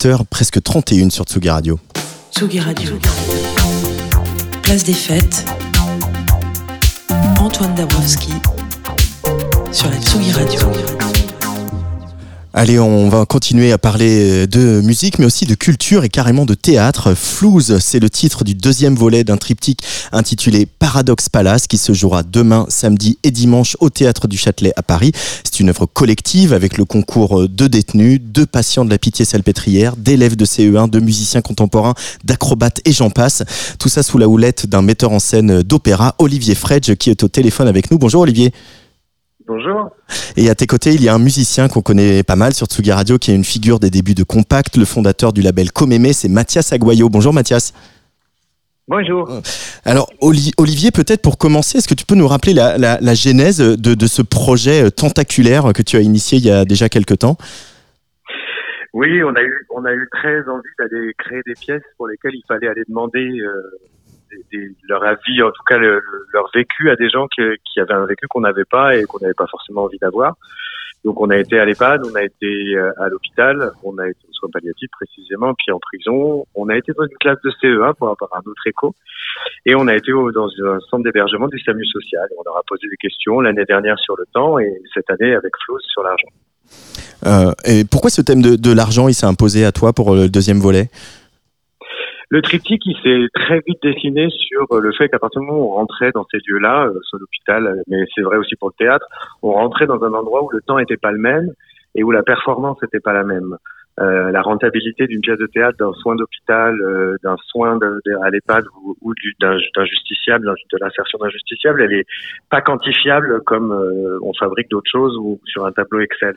18h, 0.00 0.24
presque 0.30 0.62
31 0.62 1.10
sur 1.10 1.24
Tsugi 1.24 1.50
Radio. 1.50 1.78
Tsugi 2.34 2.58
Radio. 2.58 2.92
Place 4.62 4.84
des 4.84 4.94
fêtes. 4.94 5.44
Antoine 7.38 7.74
Dabrowski 7.74 8.32
sur 9.72 9.90
la 9.90 9.96
Tsugi 9.96 10.32
Radio. 10.32 11.09
Allez, 12.52 12.80
on 12.80 13.08
va 13.08 13.26
continuer 13.26 13.70
à 13.70 13.78
parler 13.78 14.48
de 14.48 14.80
musique, 14.80 15.20
mais 15.20 15.24
aussi 15.24 15.44
de 15.44 15.54
culture 15.54 16.02
et 16.02 16.08
carrément 16.08 16.44
de 16.46 16.54
théâtre. 16.54 17.14
Flouze, 17.14 17.78
c'est 17.78 18.00
le 18.00 18.10
titre 18.10 18.42
du 18.42 18.56
deuxième 18.56 18.96
volet 18.96 19.22
d'un 19.22 19.36
triptyque 19.36 19.82
intitulé 20.10 20.66
Paradox 20.66 21.28
Palace, 21.28 21.68
qui 21.68 21.78
se 21.78 21.92
jouera 21.92 22.24
demain, 22.24 22.66
samedi 22.68 23.18
et 23.22 23.30
dimanche 23.30 23.76
au 23.78 23.88
Théâtre 23.88 24.26
du 24.26 24.36
Châtelet 24.36 24.72
à 24.74 24.82
Paris. 24.82 25.12
C'est 25.44 25.60
une 25.60 25.68
œuvre 25.68 25.86
collective 25.86 26.52
avec 26.52 26.76
le 26.76 26.84
concours 26.84 27.48
de 27.48 27.68
détenus, 27.68 28.20
de 28.20 28.44
patients 28.44 28.84
de 28.84 28.90
la 28.90 28.98
pitié 28.98 29.24
salpêtrière, 29.24 29.94
d'élèves 29.94 30.34
de 30.34 30.44
CE1, 30.44 30.90
de 30.90 30.98
musiciens 30.98 31.42
contemporains, 31.42 31.94
d'acrobates 32.24 32.80
et 32.84 32.90
j'en 32.90 33.10
passe. 33.10 33.44
Tout 33.78 33.88
ça 33.88 34.02
sous 34.02 34.18
la 34.18 34.26
houlette 34.26 34.66
d'un 34.66 34.82
metteur 34.82 35.12
en 35.12 35.20
scène 35.20 35.62
d'opéra, 35.62 36.16
Olivier 36.18 36.56
Fredge, 36.56 36.96
qui 36.96 37.10
est 37.10 37.22
au 37.22 37.28
téléphone 37.28 37.68
avec 37.68 37.92
nous. 37.92 37.98
Bonjour 37.98 38.22
Olivier. 38.22 38.52
Bonjour. 39.54 39.90
Et 40.36 40.48
à 40.48 40.54
tes 40.54 40.68
côtés, 40.68 40.94
il 40.94 41.02
y 41.02 41.08
a 41.08 41.14
un 41.14 41.18
musicien 41.18 41.66
qu'on 41.66 41.82
connaît 41.82 42.22
pas 42.22 42.36
mal 42.36 42.54
sur 42.54 42.68
Tsugi 42.68 42.92
Radio, 42.92 43.18
qui 43.18 43.32
est 43.32 43.34
une 43.34 43.42
figure 43.42 43.80
des 43.80 43.90
débuts 43.90 44.14
de 44.14 44.22
Compact, 44.22 44.76
le 44.76 44.84
fondateur 44.84 45.32
du 45.32 45.42
label 45.42 45.72
Comémé, 45.72 46.12
c'est 46.12 46.28
Mathias 46.28 46.72
Aguayo. 46.72 47.08
Bonjour 47.08 47.32
Mathias. 47.32 47.74
Bonjour. 48.86 49.28
Alors 49.84 50.08
Oli- 50.20 50.52
Olivier, 50.56 50.92
peut-être 50.92 51.20
pour 51.20 51.36
commencer, 51.36 51.78
est-ce 51.78 51.88
que 51.88 51.94
tu 51.94 52.06
peux 52.06 52.14
nous 52.14 52.28
rappeler 52.28 52.54
la, 52.54 52.78
la- 52.78 52.98
la 53.00 53.14
genèse 53.14 53.58
de, 53.58 53.94
de 53.94 54.06
ce 54.06 54.22
projet 54.22 54.84
euh, 54.84 54.90
tentaculaire 54.90 55.72
que 55.74 55.82
tu 55.82 55.96
as 55.96 56.00
initié 56.00 56.38
il 56.38 56.44
y 56.44 56.50
a 56.52 56.64
déjà 56.64 56.88
quelques 56.88 57.18
temps? 57.18 57.36
Oui, 58.92 59.20
on 59.24 59.34
a 59.34 59.42
eu 59.42 59.66
on 59.76 59.84
a 59.84 59.92
eu 59.92 60.08
très 60.12 60.48
envie 60.48 60.74
d'aller 60.78 61.12
créer 61.18 61.40
des 61.44 61.54
pièces 61.54 61.82
pour 61.96 62.06
lesquelles 62.06 62.34
il 62.34 62.44
fallait 62.46 62.68
aller 62.68 62.82
demander 62.88 63.18
euh, 63.18 63.52
des- 64.52 64.74
leur 64.88 65.02
avis, 65.04 65.42
en 65.42 65.50
tout 65.50 65.62
cas 65.66 65.78
le- 65.78 66.00
le- 66.00 66.26
leur 66.32 66.48
vécu 66.54 66.90
à 66.90 66.96
des 66.96 67.08
gens 67.10 67.26
qui 67.28 67.80
avaient 67.80 67.94
un 67.94 68.06
vécu 68.06 68.26
qu'on 68.28 68.40
n'avait 68.40 68.64
pas 68.64 68.96
et 68.96 69.04
qu'on 69.04 69.18
n'avait 69.20 69.34
pas 69.34 69.46
forcément 69.50 69.84
envie 69.84 69.98
d'avoir. 69.98 70.34
Donc 71.04 71.18
on 71.20 71.30
a 71.30 71.36
été 71.38 71.58
à 71.58 71.64
l'EHPAD, 71.64 72.02
on 72.04 72.14
a 72.14 72.22
été 72.22 72.46
euh, 72.76 72.92
à 73.00 73.08
l'hôpital, 73.08 73.70
on 73.82 73.96
a 73.96 74.06
été 74.06 74.18
aux 74.28 74.32
soins 74.34 74.50
palliatifs 74.52 74.90
précisément, 74.92 75.54
puis 75.54 75.72
en 75.72 75.78
prison. 75.78 76.44
On 76.54 76.68
a 76.68 76.76
été 76.76 76.92
dans 76.92 77.04
une 77.04 77.16
classe 77.18 77.38
de 77.42 77.50
CE1 77.62 77.94
pour 77.94 78.08
avoir 78.10 78.30
un 78.34 78.42
autre 78.50 78.66
écho. 78.66 78.94
Et 79.64 79.74
on 79.74 79.88
a 79.88 79.94
été 79.96 80.12
dans 80.12 80.48
un 80.66 80.78
centre 80.90 81.02
d'hébergement 81.04 81.48
du 81.48 81.58
SAMU 81.60 81.86
social. 81.86 82.28
On 82.38 82.42
leur 82.44 82.56
a 82.58 82.62
posé 82.68 82.86
des 82.90 82.96
questions 82.98 83.40
l'année 83.40 83.64
dernière 83.64 83.98
sur 83.98 84.14
le 84.18 84.24
temps 84.34 84.58
et 84.58 84.70
cette 84.92 85.08
année 85.10 85.34
avec 85.34 85.52
Flos 85.64 85.78
sur 85.90 86.02
l'argent. 86.02 86.28
Euh, 87.26 87.52
Et 87.64 87.84
pourquoi 87.90 88.10
ce 88.10 88.20
thème 88.20 88.42
de, 88.42 88.56
de 88.56 88.72
l'argent, 88.72 89.08
il 89.08 89.14
s'est 89.14 89.26
imposé 89.26 89.64
à 89.64 89.72
toi 89.72 89.92
pour 89.94 90.14
le 90.14 90.28
deuxième 90.28 90.58
volet? 90.58 90.90
Le 92.32 92.42
triptyque, 92.42 92.82
il 92.86 92.96
s'est 93.02 93.26
très 93.34 93.60
vite 93.66 93.82
dessiné 93.82 94.28
sur 94.30 94.64
euh, 94.70 94.80
le 94.80 94.92
fait 94.92 95.08
qu'à 95.08 95.18
partir 95.18 95.40
du 95.40 95.48
moment 95.48 95.60
où 95.62 95.64
on 95.72 95.74
rentrait 95.74 96.12
dans 96.14 96.24
ces 96.30 96.38
lieux-là, 96.46 96.86
euh, 96.86 96.98
soit 97.02 97.18
l'hôpital, 97.18 97.66
euh, 97.66 97.82
mais 97.88 98.04
c'est 98.14 98.22
vrai 98.22 98.36
aussi 98.36 98.54
pour 98.54 98.68
le 98.68 98.74
théâtre, 98.84 99.04
on 99.42 99.50
rentrait 99.52 99.86
dans 99.86 100.00
un 100.04 100.12
endroit 100.14 100.44
où 100.44 100.50
le 100.52 100.60
temps 100.60 100.78
n'était 100.78 100.96
pas 100.96 101.10
le 101.10 101.18
même 101.18 101.50
et 101.96 102.04
où 102.04 102.12
la 102.12 102.22
performance 102.22 102.80
n'était 102.82 103.00
pas 103.00 103.12
la 103.12 103.24
même. 103.24 103.56
Euh, 103.98 104.30
la 104.30 104.42
rentabilité 104.42 105.08
d'une 105.08 105.20
pièce 105.20 105.38
de 105.38 105.46
théâtre, 105.46 105.76
d'un 105.78 105.92
soin 105.94 106.14
d'hôpital, 106.14 106.80
euh, 106.80 107.16
d'un 107.24 107.36
soin 107.48 107.76
à 108.22 108.30
l'EHPAD 108.30 108.64
ou, 108.80 108.96
ou 109.02 109.12
du- 109.14 109.34
d'un 109.40 109.58
justiciable, 109.84 110.46
de 110.46 110.78
l'insertion 110.80 111.18
d'un 111.18 111.28
justiciable, 111.28 111.82
elle 111.82 111.92
est 111.92 112.06
pas 112.48 112.60
quantifiable 112.60 113.42
comme 113.44 113.72
on 114.22 114.32
fabrique 114.34 114.70
d'autres 114.70 114.88
choses 114.90 115.16
ou 115.18 115.40
sur 115.44 115.66
un 115.66 115.72
tableau 115.72 115.98
Excel. 116.00 116.34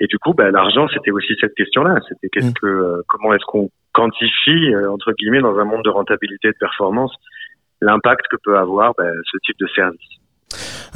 Et 0.00 0.06
du 0.06 0.18
coup, 0.18 0.32
bah, 0.32 0.50
l'argent, 0.50 0.88
c'était 0.88 1.10
aussi 1.10 1.34
cette 1.40 1.54
question-là. 1.54 1.96
C'était 2.08 2.28
qu'est-ce 2.30 2.50
Mm. 2.50 2.54
que, 2.54 2.66
euh, 2.66 3.02
comment 3.06 3.34
est-ce 3.34 3.44
qu'on 3.44 3.70
quantifie 3.92 4.74
euh, 4.74 4.90
entre 4.90 5.12
guillemets 5.12 5.40
dans 5.40 5.58
un 5.58 5.64
monde 5.64 5.84
de 5.84 5.90
rentabilité 5.90 6.48
et 6.48 6.52
de 6.52 6.56
performance 6.58 7.14
l'impact 7.82 8.26
que 8.30 8.36
peut 8.42 8.58
avoir 8.58 8.92
bah, 8.96 9.10
ce 9.30 9.36
type 9.44 9.56
de 9.58 9.66
service. 9.68 10.19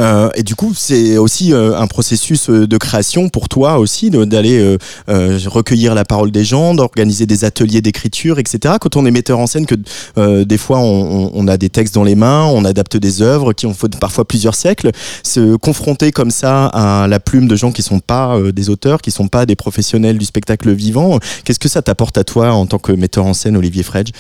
Euh, 0.00 0.28
et 0.34 0.42
du 0.42 0.54
coup, 0.54 0.72
c'est 0.74 1.18
aussi 1.18 1.52
euh, 1.52 1.76
un 1.76 1.86
processus 1.86 2.50
euh, 2.50 2.66
de 2.66 2.76
création 2.76 3.28
pour 3.28 3.48
toi 3.48 3.78
aussi, 3.78 4.10
d'aller 4.10 4.58
euh, 4.60 4.78
euh, 5.08 5.38
recueillir 5.46 5.94
la 5.94 6.04
parole 6.04 6.30
des 6.30 6.44
gens, 6.44 6.74
d'organiser 6.74 7.26
des 7.26 7.44
ateliers 7.44 7.80
d'écriture, 7.80 8.38
etc. 8.38 8.74
Quand 8.80 8.96
on 8.96 9.06
est 9.06 9.10
metteur 9.10 9.38
en 9.38 9.46
scène, 9.46 9.66
que 9.66 9.74
euh, 10.18 10.44
des 10.44 10.58
fois 10.58 10.78
on, 10.78 11.30
on- 11.34 11.48
a 11.48 11.56
des 11.56 11.68
textes 11.68 11.94
dans 11.94 12.04
les 12.04 12.14
mains, 12.14 12.44
on 12.46 12.64
adapte 12.64 12.96
des 12.96 13.20
œuvres 13.22 13.52
qui 13.52 13.66
ont 13.66 13.74
fait 13.74 13.98
parfois 14.00 14.24
plusieurs 14.24 14.54
siècles, 14.54 14.90
se 15.22 15.56
confronter 15.56 16.10
comme 16.10 16.30
ça 16.30 16.66
à 16.66 17.06
la 17.06 17.20
plume 17.20 17.48
de 17.48 17.54
gens 17.56 17.70
qui 17.70 17.82
sont 17.82 18.00
pas 18.00 18.38
des 18.52 18.70
auteurs, 18.70 19.02
qui 19.02 19.10
sont 19.10 19.28
pas 19.28 19.44
des 19.46 19.56
professionnels 19.56 20.16
du 20.18 20.24
spectacle 20.24 20.72
vivant, 20.72 21.18
qu'est-ce 21.44 21.60
que 21.60 21.68
ça 21.68 21.82
t'apporte 21.82 22.16
à 22.18 22.24
toi 22.24 22.52
en 22.52 22.66
tant 22.66 22.78
que 22.78 22.92
metteur 22.92 23.26
en 23.26 23.34
scène, 23.34 23.56
Olivier 23.56 23.82
Fredge? 23.82 24.10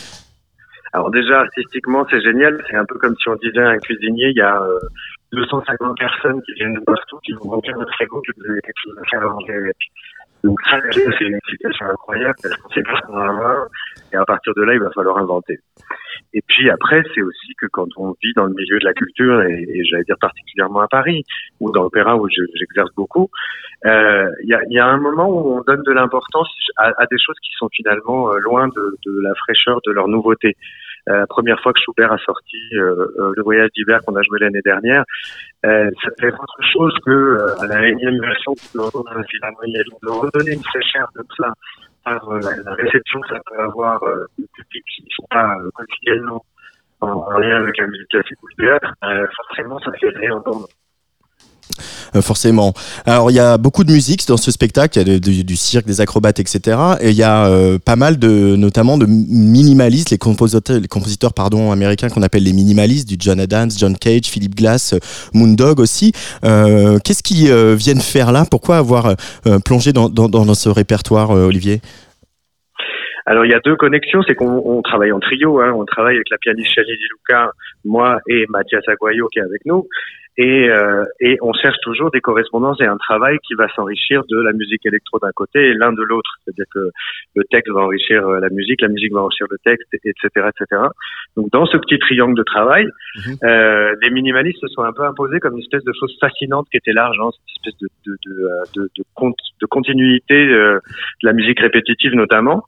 Alors 0.92 1.10
déjà 1.10 1.40
artistiquement, 1.40 2.06
c'est 2.08 2.20
génial. 2.22 2.62
C'est 2.70 2.76
un 2.76 2.84
peu 2.84 2.96
comme 3.00 3.16
si 3.20 3.28
on 3.28 3.34
disait 3.42 3.58
à 3.62 3.70
un 3.70 3.78
cuisinier, 3.78 4.28
il 4.30 4.36
y 4.36 4.40
a 4.42 4.54
euh, 4.62 4.78
250 5.34 5.98
personnes 5.98 6.42
qui 6.42 6.52
viennent 6.54 6.74
de 6.74 6.80
partout, 6.80 7.18
qui 7.24 7.32
vont 7.32 7.50
remplir 7.50 7.76
notre 7.76 7.92
frigo, 7.94 8.20
que 8.22 8.32
vous 8.36 8.50
avez 8.50 8.60
quelque 8.60 8.80
chose 8.84 8.98
à 9.00 9.04
faire 9.08 9.22
à 9.22 9.32
manger. 9.32 9.72
Donc 10.42 10.60
ça, 10.68 10.76
c'est 10.92 11.24
une 11.24 11.38
situation 11.48 11.86
incroyable 11.86 12.34
parce 12.42 12.54
qu'on 12.56 12.68
sait 12.70 12.82
pas 12.82 12.96
ce 13.00 13.06
qu'on 13.06 13.14
va 13.14 13.28
avoir. 13.30 13.66
Et 14.12 14.16
à 14.16 14.24
partir 14.26 14.52
de 14.54 14.62
là, 14.62 14.74
il 14.74 14.80
va 14.80 14.90
falloir 14.90 15.16
inventer. 15.18 15.58
Et 16.34 16.42
puis 16.46 16.68
après, 16.68 17.02
c'est 17.14 17.22
aussi 17.22 17.54
que 17.60 17.66
quand 17.72 17.86
on 17.96 18.14
vit 18.22 18.32
dans 18.36 18.44
le 18.44 18.52
milieu 18.52 18.78
de 18.78 18.84
la 18.84 18.92
culture, 18.92 19.40
et, 19.42 19.64
et 19.68 19.84
j'allais 19.84 20.04
dire 20.04 20.16
particulièrement 20.20 20.80
à 20.80 20.88
Paris, 20.88 21.24
ou 21.60 21.72
dans 21.72 21.82
l'opéra 21.84 22.16
où 22.16 22.28
je- 22.28 22.42
j'exerce 22.56 22.90
beaucoup, 22.94 23.30
euh, 23.86 24.28
il 24.42 24.50
y, 24.50 24.54
a, 24.54 24.60
il 24.68 24.74
y 24.74 24.78
a 24.78 24.86
un 24.86 24.98
moment 24.98 25.28
où 25.28 25.56
on 25.56 25.62
donne 25.62 25.82
de 25.82 25.92
l'importance 25.92 26.48
à, 26.76 26.92
à 26.98 27.06
des 27.06 27.18
choses 27.18 27.36
qui 27.42 27.50
sont 27.58 27.68
finalement 27.72 28.30
euh, 28.32 28.38
loin 28.40 28.68
de, 28.68 28.96
de 29.06 29.20
la 29.22 29.34
fraîcheur 29.34 29.80
de 29.86 29.92
leur 29.92 30.08
nouveauté. 30.08 30.56
Euh, 31.08 31.18
la 31.20 31.26
première 31.26 31.60
fois 31.60 31.72
que 31.72 31.80
Schubert 31.80 32.10
a 32.12 32.18
sorti 32.18 32.56
euh, 32.74 33.06
euh, 33.18 33.32
le 33.36 33.42
voyage 33.42 33.68
d'hiver 33.76 34.00
qu'on 34.06 34.16
a 34.16 34.22
joué 34.22 34.38
l'année 34.40 34.62
dernière, 34.64 35.04
euh, 35.66 35.90
ça 36.02 36.10
fait 36.18 36.32
autre 36.32 36.58
chose 36.72 36.94
que 37.04 37.10
euh, 37.10 37.60
à 37.60 37.66
la 37.66 37.86
énième 37.88 38.18
version 38.20 38.54
qu'on. 38.74 39.76
Et 39.76 39.84
donc 39.90 40.00
de 40.02 40.08
redonner 40.08 40.52
une 40.54 40.64
fraîcheur 40.64 41.08
de 41.14 41.22
ça 41.36 41.52
par 42.04 42.28
euh, 42.30 42.40
la- 42.40 42.72
réception 42.74 43.20
que 43.20 43.28
ça 43.28 43.40
peut 43.46 43.60
avoir 43.60 44.02
euh, 44.04 44.24
du 44.38 44.46
public 44.54 44.84
qui 44.96 45.02
ne 45.02 45.08
sont 45.10 45.26
pas 45.30 45.56
euh, 45.58 45.70
quotidiennement 45.74 46.42
en, 47.00 47.08
en 47.08 47.38
lien 47.38 47.56
avec 47.56 47.76
la 47.76 47.86
musique 47.86 48.08
classique 48.08 48.42
ou 48.42 48.46
le 48.56 48.64
théâtre, 48.64 48.94
euh, 49.04 49.26
forcément 49.36 49.78
ça 49.80 49.92
fait 50.00 50.08
réentendre. 50.08 50.66
Euh, 52.16 52.22
forcément. 52.22 52.74
Alors 53.06 53.30
il 53.30 53.34
y 53.34 53.40
a 53.40 53.58
beaucoup 53.58 53.82
de 53.82 53.90
musique 53.90 54.26
dans 54.28 54.36
ce 54.36 54.50
spectacle, 54.52 54.98
il 54.98 55.08
y 55.08 55.14
a 55.16 55.18
de- 55.18 55.42
du 55.42 55.56
cirque, 55.56 55.84
des 55.86 56.00
acrobates, 56.00 56.38
etc. 56.38 56.78
Et 57.00 57.10
il 57.10 57.16
y 57.16 57.24
a 57.24 57.46
euh, 57.48 57.78
pas 57.84 57.96
mal 57.96 58.18
de, 58.20 58.54
notamment 58.56 58.96
de 58.98 59.06
minimalistes, 59.06 60.10
les 60.10 60.18
compositeurs, 60.18 60.78
les 60.78 60.86
compositeurs 60.88 61.32
pardon 61.34 61.72
américains 61.72 62.08
qu'on 62.08 62.22
appelle 62.22 62.44
les 62.44 62.52
minimalistes, 62.52 63.08
du 63.08 63.16
John 63.18 63.40
Adams, 63.40 63.70
John 63.76 63.96
Cage, 63.96 64.26
Philip 64.26 64.54
Glass, 64.54 64.92
euh, 64.92 64.98
Moondog 65.32 65.80
aussi. 65.80 66.12
Qu'est-ce 66.42 67.22
qu'ils 67.22 67.52
viennent 67.74 68.00
faire 68.00 68.30
là? 68.30 68.44
Pourquoi 68.48 68.76
avoir 68.76 69.14
plongé 69.64 69.92
dans, 69.92 70.08
dans, 70.08 70.28
dans 70.28 70.54
ce 70.54 70.68
répertoire, 70.68 71.30
Olivier? 71.30 71.80
Alors 73.26 73.44
il 73.46 73.50
y 73.50 73.54
a 73.54 73.60
deux 73.64 73.76
connexions, 73.76 74.20
c'est 74.26 74.34
qu'on 74.34 74.62
on 74.66 74.82
travaille 74.82 75.10
en 75.10 75.18
trio, 75.18 75.58
hein, 75.60 75.72
on 75.74 75.84
travaille 75.86 76.14
avec 76.16 76.28
la 76.30 76.36
pianiste 76.38 76.68
Shani 76.74 76.88
Di 76.88 77.04
Luca, 77.10 77.50
moi 77.84 78.18
et 78.28 78.44
Mathias 78.50 78.82
Aguayo 78.86 79.28
qui 79.32 79.38
est 79.38 79.42
avec 79.42 79.62
nous, 79.64 79.88
et, 80.36 80.68
euh, 80.68 81.04
et 81.20 81.38
on 81.42 81.52
cherche 81.52 81.76
toujours 81.82 82.10
des 82.10 82.20
correspondances 82.20 82.80
et 82.80 82.86
un 82.86 82.96
travail 82.96 83.38
qui 83.46 83.54
va 83.54 83.68
s'enrichir 83.74 84.22
de 84.28 84.40
la 84.40 84.52
musique 84.52 84.84
électro 84.84 85.18
d'un 85.20 85.30
côté 85.32 85.68
et 85.70 85.74
l'un 85.74 85.92
de 85.92 86.02
l'autre, 86.02 86.30
c'est-à-dire 86.44 86.64
que 86.72 86.90
le 87.36 87.44
texte 87.50 87.72
va 87.72 87.82
enrichir 87.82 88.26
euh, 88.26 88.40
la 88.40 88.48
musique, 88.50 88.80
la 88.80 88.88
musique 88.88 89.12
va 89.12 89.20
enrichir 89.20 89.46
le 89.50 89.58
texte, 89.64 89.86
etc., 89.92 90.48
etc. 90.48 90.82
Donc 91.36 91.50
dans 91.52 91.66
ce 91.66 91.76
petit 91.76 91.98
triangle 91.98 92.36
de 92.36 92.42
travail, 92.42 92.86
Mhm. 93.16 93.36
euh, 93.44 93.94
les 94.02 94.10
minimalistes 94.10 94.60
se 94.60 94.68
sont 94.68 94.82
un 94.82 94.92
peu 94.92 95.04
imposés 95.04 95.38
comme 95.40 95.54
une 95.54 95.62
espèce 95.62 95.84
de 95.84 95.92
chose 95.98 96.16
fascinante 96.20 96.66
qui 96.70 96.78
était 96.78 96.92
l'argent, 96.92 97.30
cette 97.30 97.72
espèce 97.72 97.80
de, 97.80 97.88
de, 98.06 98.16
de, 98.26 98.44
euh, 98.44 98.64
de, 98.74 98.82
de, 98.98 99.04
con- 99.14 99.34
de 99.60 99.66
continuité 99.66 100.34
euh, 100.48 100.80
de 101.22 101.26
la 101.28 101.32
musique 101.32 101.60
répétitive 101.60 102.14
notamment. 102.14 102.64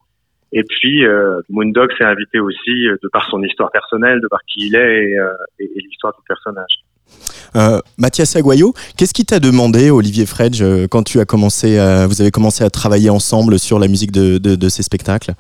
Et 0.52 0.62
puis, 0.62 1.04
euh, 1.04 1.40
Moondog 1.50 1.90
s'est 1.98 2.04
invité 2.04 2.38
aussi 2.38 2.86
euh, 2.88 2.96
de 3.02 3.08
par 3.08 3.28
son 3.28 3.42
histoire 3.42 3.70
personnelle, 3.72 4.20
de 4.20 4.28
par 4.28 4.38
qui 4.46 4.68
il 4.68 4.76
est 4.76 5.10
et, 5.10 5.18
euh, 5.18 5.32
et- 5.58 5.64
et 5.64 5.80
l'histoire 5.80 6.12
du 6.14 6.22
personnage. 6.26 6.70
Euh, 7.54 7.80
Mathias 7.98 8.36
Aguayo, 8.36 8.72
qu'est-ce 8.96 9.14
qui 9.14 9.24
t'a 9.24 9.40
demandé, 9.40 9.90
Olivier 9.90 10.26
Fredge, 10.26 10.61
euh, 10.62 10.86
quand 10.90 11.02
tu 11.02 11.20
as 11.20 11.24
commencé, 11.24 11.78
à- 11.78 12.07
vous 12.07 12.20
avez 12.20 12.30
commencé 12.30 12.64
à 12.64 12.70
travailler 12.70 13.11
ensemble 13.11 13.59
sur 13.59 13.78
la 13.78 13.88
musique 13.88 14.12
de, 14.12 14.68
ces 14.68 14.82
spectacles? 14.82 15.32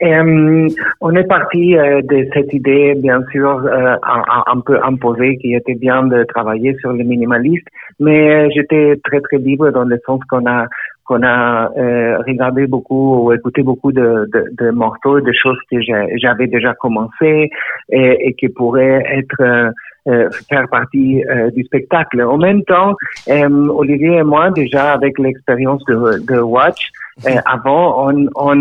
Euh, 0.00 0.68
on 1.00 1.10
est 1.16 1.26
parti 1.26 1.72
de 1.74 2.28
cette 2.32 2.52
idée, 2.52 2.94
bien 2.96 3.20
sûr, 3.32 3.48
un, 3.68 3.98
un- 4.46 4.60
peu 4.60 4.78
imposée, 4.84 5.38
qui 5.38 5.54
était 5.54 5.74
bien 5.74 6.04
de 6.04 6.22
travailler 6.22 6.76
sur 6.78 6.92
le 6.92 7.02
minimaliste, 7.02 7.66
mais 7.98 8.48
j'étais 8.52 9.00
très 9.02 9.20
très 9.20 9.38
libre 9.38 9.70
dans 9.70 9.82
le 9.84 9.98
sens 10.06 10.20
qu'on 10.30 10.46
a 10.46 10.66
qu'on 11.08 11.22
a 11.22 11.70
euh, 11.76 12.18
regardé 12.26 12.66
beaucoup 12.66 13.24
ou 13.24 13.32
écouté 13.32 13.62
beaucoup 13.62 13.92
de, 13.92 14.28
de, 14.32 14.44
de 14.60 14.70
morceaux, 14.70 15.20
de 15.20 15.32
choses 15.32 15.58
que 15.70 15.78
j'avais 16.22 16.46
déjà 16.46 16.74
commencé 16.74 17.50
et, 17.90 18.28
et 18.28 18.34
qui 18.34 18.48
pourraient 18.50 19.02
être 19.20 19.40
euh, 19.40 19.70
euh, 20.08 20.28
faire 20.50 20.68
partie 20.68 21.24
euh, 21.24 21.50
du 21.50 21.64
spectacle. 21.64 22.20
En 22.22 22.36
même 22.38 22.62
temps, 22.64 22.94
euh, 23.28 23.68
Olivier 23.68 24.16
et 24.18 24.22
moi, 24.22 24.50
déjà 24.50 24.92
avec 24.92 25.18
l'expérience 25.18 25.82
de, 25.86 26.24
de 26.30 26.40
Watch, 26.40 26.90
euh, 27.26 27.30
avant, 27.46 28.08
on, 28.10 28.26
on 28.36 28.56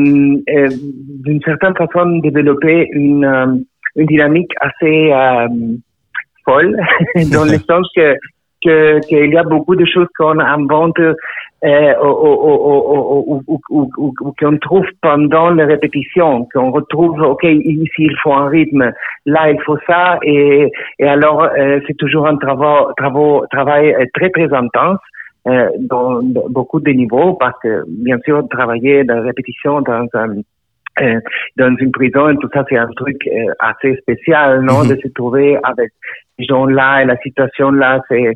euh, 0.50 0.68
d'une 1.26 1.42
certaine 1.42 1.76
façon 1.76 2.18
développé 2.20 2.88
une, 2.94 3.66
une 3.96 4.06
dynamique 4.06 4.52
assez 4.62 5.12
euh, 5.14 5.48
folle, 6.46 6.76
dans 7.34 7.44
le 7.46 7.58
sens 7.70 7.88
que 7.96 8.16
que- 8.64 9.00
qu'il 9.08 9.32
y 9.32 9.38
a 9.38 9.44
beaucoup 9.44 9.76
de 9.76 9.86
choses 9.86 10.08
qu'on 10.18 10.40
invente 10.40 11.00
ou, 11.66 13.42
ou- 13.70 13.92
ou- 14.00 14.34
qu'on 14.40 14.58
trouve 14.58 14.86
pendant 15.02 15.50
les 15.52 15.64
répétitions, 15.64 16.48
qu'on 16.54 16.72
retrouve, 16.72 17.20
ok, 17.22 17.44
ici 17.44 17.90
il 17.98 18.16
faut 18.22 18.34
un 18.34 18.48
rythme, 18.48 18.92
là 19.26 19.50
il 19.50 19.60
faut 19.66 19.78
ça, 19.88 20.20
et, 20.24 20.72
et 21.00 21.08
alors 21.08 21.44
euh, 21.44 21.80
c'est 21.88 21.98
toujours 21.98 22.28
un 22.28 22.38
travail, 22.38 22.86
travail, 22.98 23.42
travail 23.52 23.96
euh, 23.96 24.06
très 24.14 24.30
très 24.30 24.54
intense 24.54 25.00
euh, 25.48 25.70
dans 25.80 26.22
beaucoup 26.50 26.80
de 26.80 26.92
niveaux, 26.92 27.34
parce 27.34 27.58
que 27.64 27.84
bien 27.88 28.18
sûr 28.26 28.48
travailler 28.50 29.04
dans 29.04 29.16
la 29.16 29.22
répétition 29.22 29.82
dans 29.82 30.06
un 30.14 30.36
euh, 31.02 31.20
dans 31.58 31.76
une 31.78 31.92
prison, 31.92 32.36
tout 32.38 32.50
ça, 32.54 32.66
c'est 32.70 32.78
un 32.78 32.88
truc 32.96 33.18
euh, 33.28 33.52
assez 33.60 33.96
spécial, 33.98 34.62
non, 34.62 34.84
Mhm. 34.84 34.90
de 34.90 34.96
se 35.02 35.08
trouver 35.10 35.56
avec 35.64 35.92
ces 36.38 36.46
gens-là 36.46 37.04
et 37.04 37.06
la 37.06 37.18
situation 37.18 37.70
là, 37.72 38.02
c'est 38.10 38.34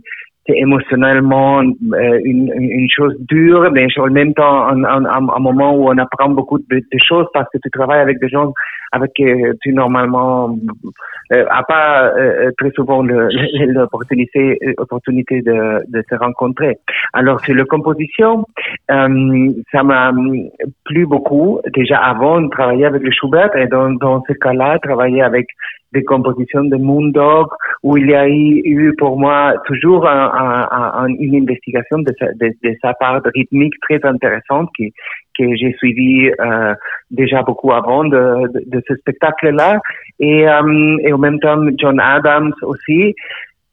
c'est 0.48 0.58
émotionnellement 0.58 1.62
euh, 1.62 2.20
une, 2.24 2.52
une 2.58 2.90
chose 2.90 3.16
dure, 3.20 3.70
mais 3.72 3.88
en 3.98 4.08
même 4.08 4.34
temps 4.34 4.68
un, 4.68 4.84
un, 4.84 5.06
un, 5.06 5.40
moment 5.40 5.76
où 5.76 5.90
on 5.90 5.98
apprend 5.98 6.30
beaucoup 6.30 6.58
de, 6.58 6.66
de 6.70 7.00
choses 7.08 7.28
parce 7.34 7.48
que 7.54 7.60
tu 7.60 7.70
travailles 7.70 8.02
avec 8.02 8.20
des 8.20 8.30
gens 8.30 8.52
avec 8.92 9.14
qui 9.14 9.24
tu 9.62 9.74
normalement 9.74 10.56
euh, 11.32 11.46
a 11.50 11.64
pas 11.64 12.12
euh, 12.18 12.52
très 12.58 12.72
souvent 12.72 13.04
l'opportunité 13.04 14.60
opportunité 14.78 15.42
de, 15.42 15.80
de 15.88 16.04
se 16.10 16.16
rencontrer. 16.16 16.78
Alors 17.14 17.40
sur 17.42 17.56
la 17.56 17.64
composition, 17.64 18.46
euh, 18.90 19.50
ça 19.72 19.84
m'a 19.84 20.12
plu 20.86 21.06
beaucoup. 21.06 21.62
Déjà 21.74 21.98
avant, 22.00 22.42
de 22.42 22.50
travailler 22.50 22.86
avec 22.86 23.04
le 23.04 23.12
Schubert 23.12 23.56
et 23.56 23.68
dans, 23.68 23.92
dans 23.92 24.24
ce 24.28 24.34
cas-là, 24.34 24.80
travailler 24.80 25.22
avec 25.22 25.48
des 25.94 26.04
compositions 26.04 26.64
de 26.64 26.78
Moondog 26.78 27.48
où 27.84 27.98
il 27.98 28.10
y 28.10 28.16
a 28.16 28.28
eu, 28.30 28.94
pour 28.98 29.18
moi 29.20 29.54
toujours 29.66 30.08
un- 30.08 30.32
un- 30.34 30.68
un- 30.72 30.92
un- 31.04 31.16
une 31.20 31.36
investigation 31.36 32.00
de 32.00 32.14
sa, 32.20 32.28
de, 32.34 32.48
de 32.64 32.76
part 33.00 33.22
rythmique 33.36 33.74
très 33.82 34.00
intéressante 34.06 34.70
qui, 34.76 34.94
que 35.38 35.56
j'ai 35.56 35.74
suivi 35.78 36.32
euh, 36.40 36.74
déjà 37.10 37.44
beaucoup 37.44 37.72
avant 37.72 38.04
de, 38.06 38.82
ce 38.88 38.96
spectacle-là 38.96 39.80
et, 40.20 40.48
euh, 40.48 40.98
et 41.04 41.12
en 41.14 41.18
même 41.18 41.40
temps 41.40 41.62
John 41.78 42.00
Adams 42.00 42.54
aussi. 42.64 43.16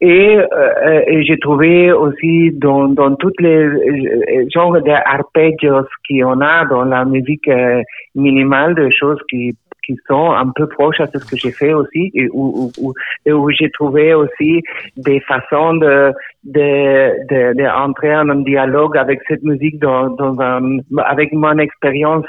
Et, 0.01 0.37
euh, 0.39 1.23
j'ai 1.27 1.39
trouvé 1.41 1.91
aussi 1.91 2.53
dans, 2.53 2.87
dans 2.87 3.17
toutes 3.17 3.41
les 3.41 3.65
euh, 3.65 4.47
genres 4.55 4.81
d'arpeggios 4.81 5.87
qu'on 6.09 6.41
a 6.41 6.65
dans 6.67 6.85
la 6.85 7.05
musique 7.05 7.51
minimale, 8.15 8.77
des 8.77 8.93
choses 8.93 9.19
qui 9.29 9.57
qui 9.89 9.97
sont 10.07 10.31
un 10.33 10.51
peu 10.55 10.67
proches 10.69 11.01
à 11.01 11.07
ce 11.07 11.19
que 11.19 11.37
j'ai 11.37 11.51
fait 11.51 11.73
aussi 11.73 12.11
et 12.15 12.29
où, 12.33 12.71
j'ai 13.59 13.71
trouvé 13.71 14.13
aussi 14.13 14.63
des 14.97 15.21
façons 15.21 15.75
de 15.75 16.13
de 16.45 16.69
de, 17.31 17.41
de 17.59 17.67
entrer 17.87 18.15
en 18.15 18.29
un 18.29 18.43
dialogue 18.43 18.97
avec 18.99 19.21
cette 19.27 19.43
musique 19.43 19.79
dans, 19.79 20.11
dans 20.11 20.39
un 20.41 20.61
avec 21.15 21.33
mon 21.33 21.57
expérience 21.59 22.27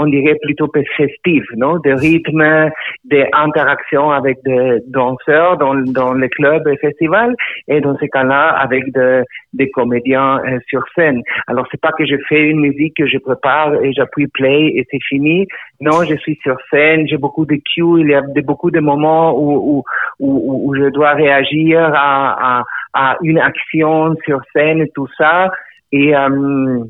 on 0.00 0.06
dirait 0.06 0.38
plutôt 0.42 0.68
festive, 0.96 1.44
non? 1.56 1.72
De 1.86 1.92
rythme, 2.06 2.70
d'interactions 3.04 4.10
avec 4.10 4.36
des 4.44 4.78
danseurs 4.86 5.58
dans, 5.58 5.74
dans 5.98 6.12
les 6.14 6.28
clubs 6.28 6.66
et 6.68 6.76
festivals, 6.76 7.34
et 7.66 7.80
dans 7.80 7.96
ces 7.98 8.08
cas-là, 8.08 8.44
avec 8.66 8.82
de- 8.92 9.24
des 9.52 9.68
comédiens 9.70 10.40
euh, 10.46 10.58
sur 10.68 10.82
scène. 10.94 11.20
Alors, 11.48 11.66
c'est 11.70 11.80
pas 11.80 11.92
que 11.98 12.06
je 12.06 12.16
fais 12.28 12.42
une 12.52 12.60
musique 12.60 12.94
que 12.96 13.06
je 13.06 13.18
prépare 13.18 13.74
et 13.82 13.92
j'appuie 13.92 14.28
play 14.28 14.60
et 14.76 14.86
c'est 14.90 15.02
fini. 15.08 15.46
Non, 15.80 16.04
je 16.08 16.16
suis 16.16 16.38
sur 16.42 16.56
scène, 16.70 17.06
j'ai 17.08 17.18
beaucoup 17.18 17.46
de 17.52 17.56
cues, 17.56 18.00
il 18.02 18.08
y 18.08 18.14
a 18.14 18.22
beaucoup 18.44 18.70
de 18.70 18.80
moments 18.80 19.28
où, 19.36 19.84
où, 20.20 20.64
où, 20.66 20.74
je 20.74 20.88
dois 20.90 21.12
réagir 21.24 21.80
à, 21.94 22.60
à, 22.60 22.64
à 22.94 23.16
une 23.22 23.38
action 23.38 24.14
sur 24.24 24.40
scène 24.54 24.80
et 24.80 24.90
tout 24.94 25.08
ça. 25.18 25.50
Et, 25.90 26.14
euh, 26.16 26.84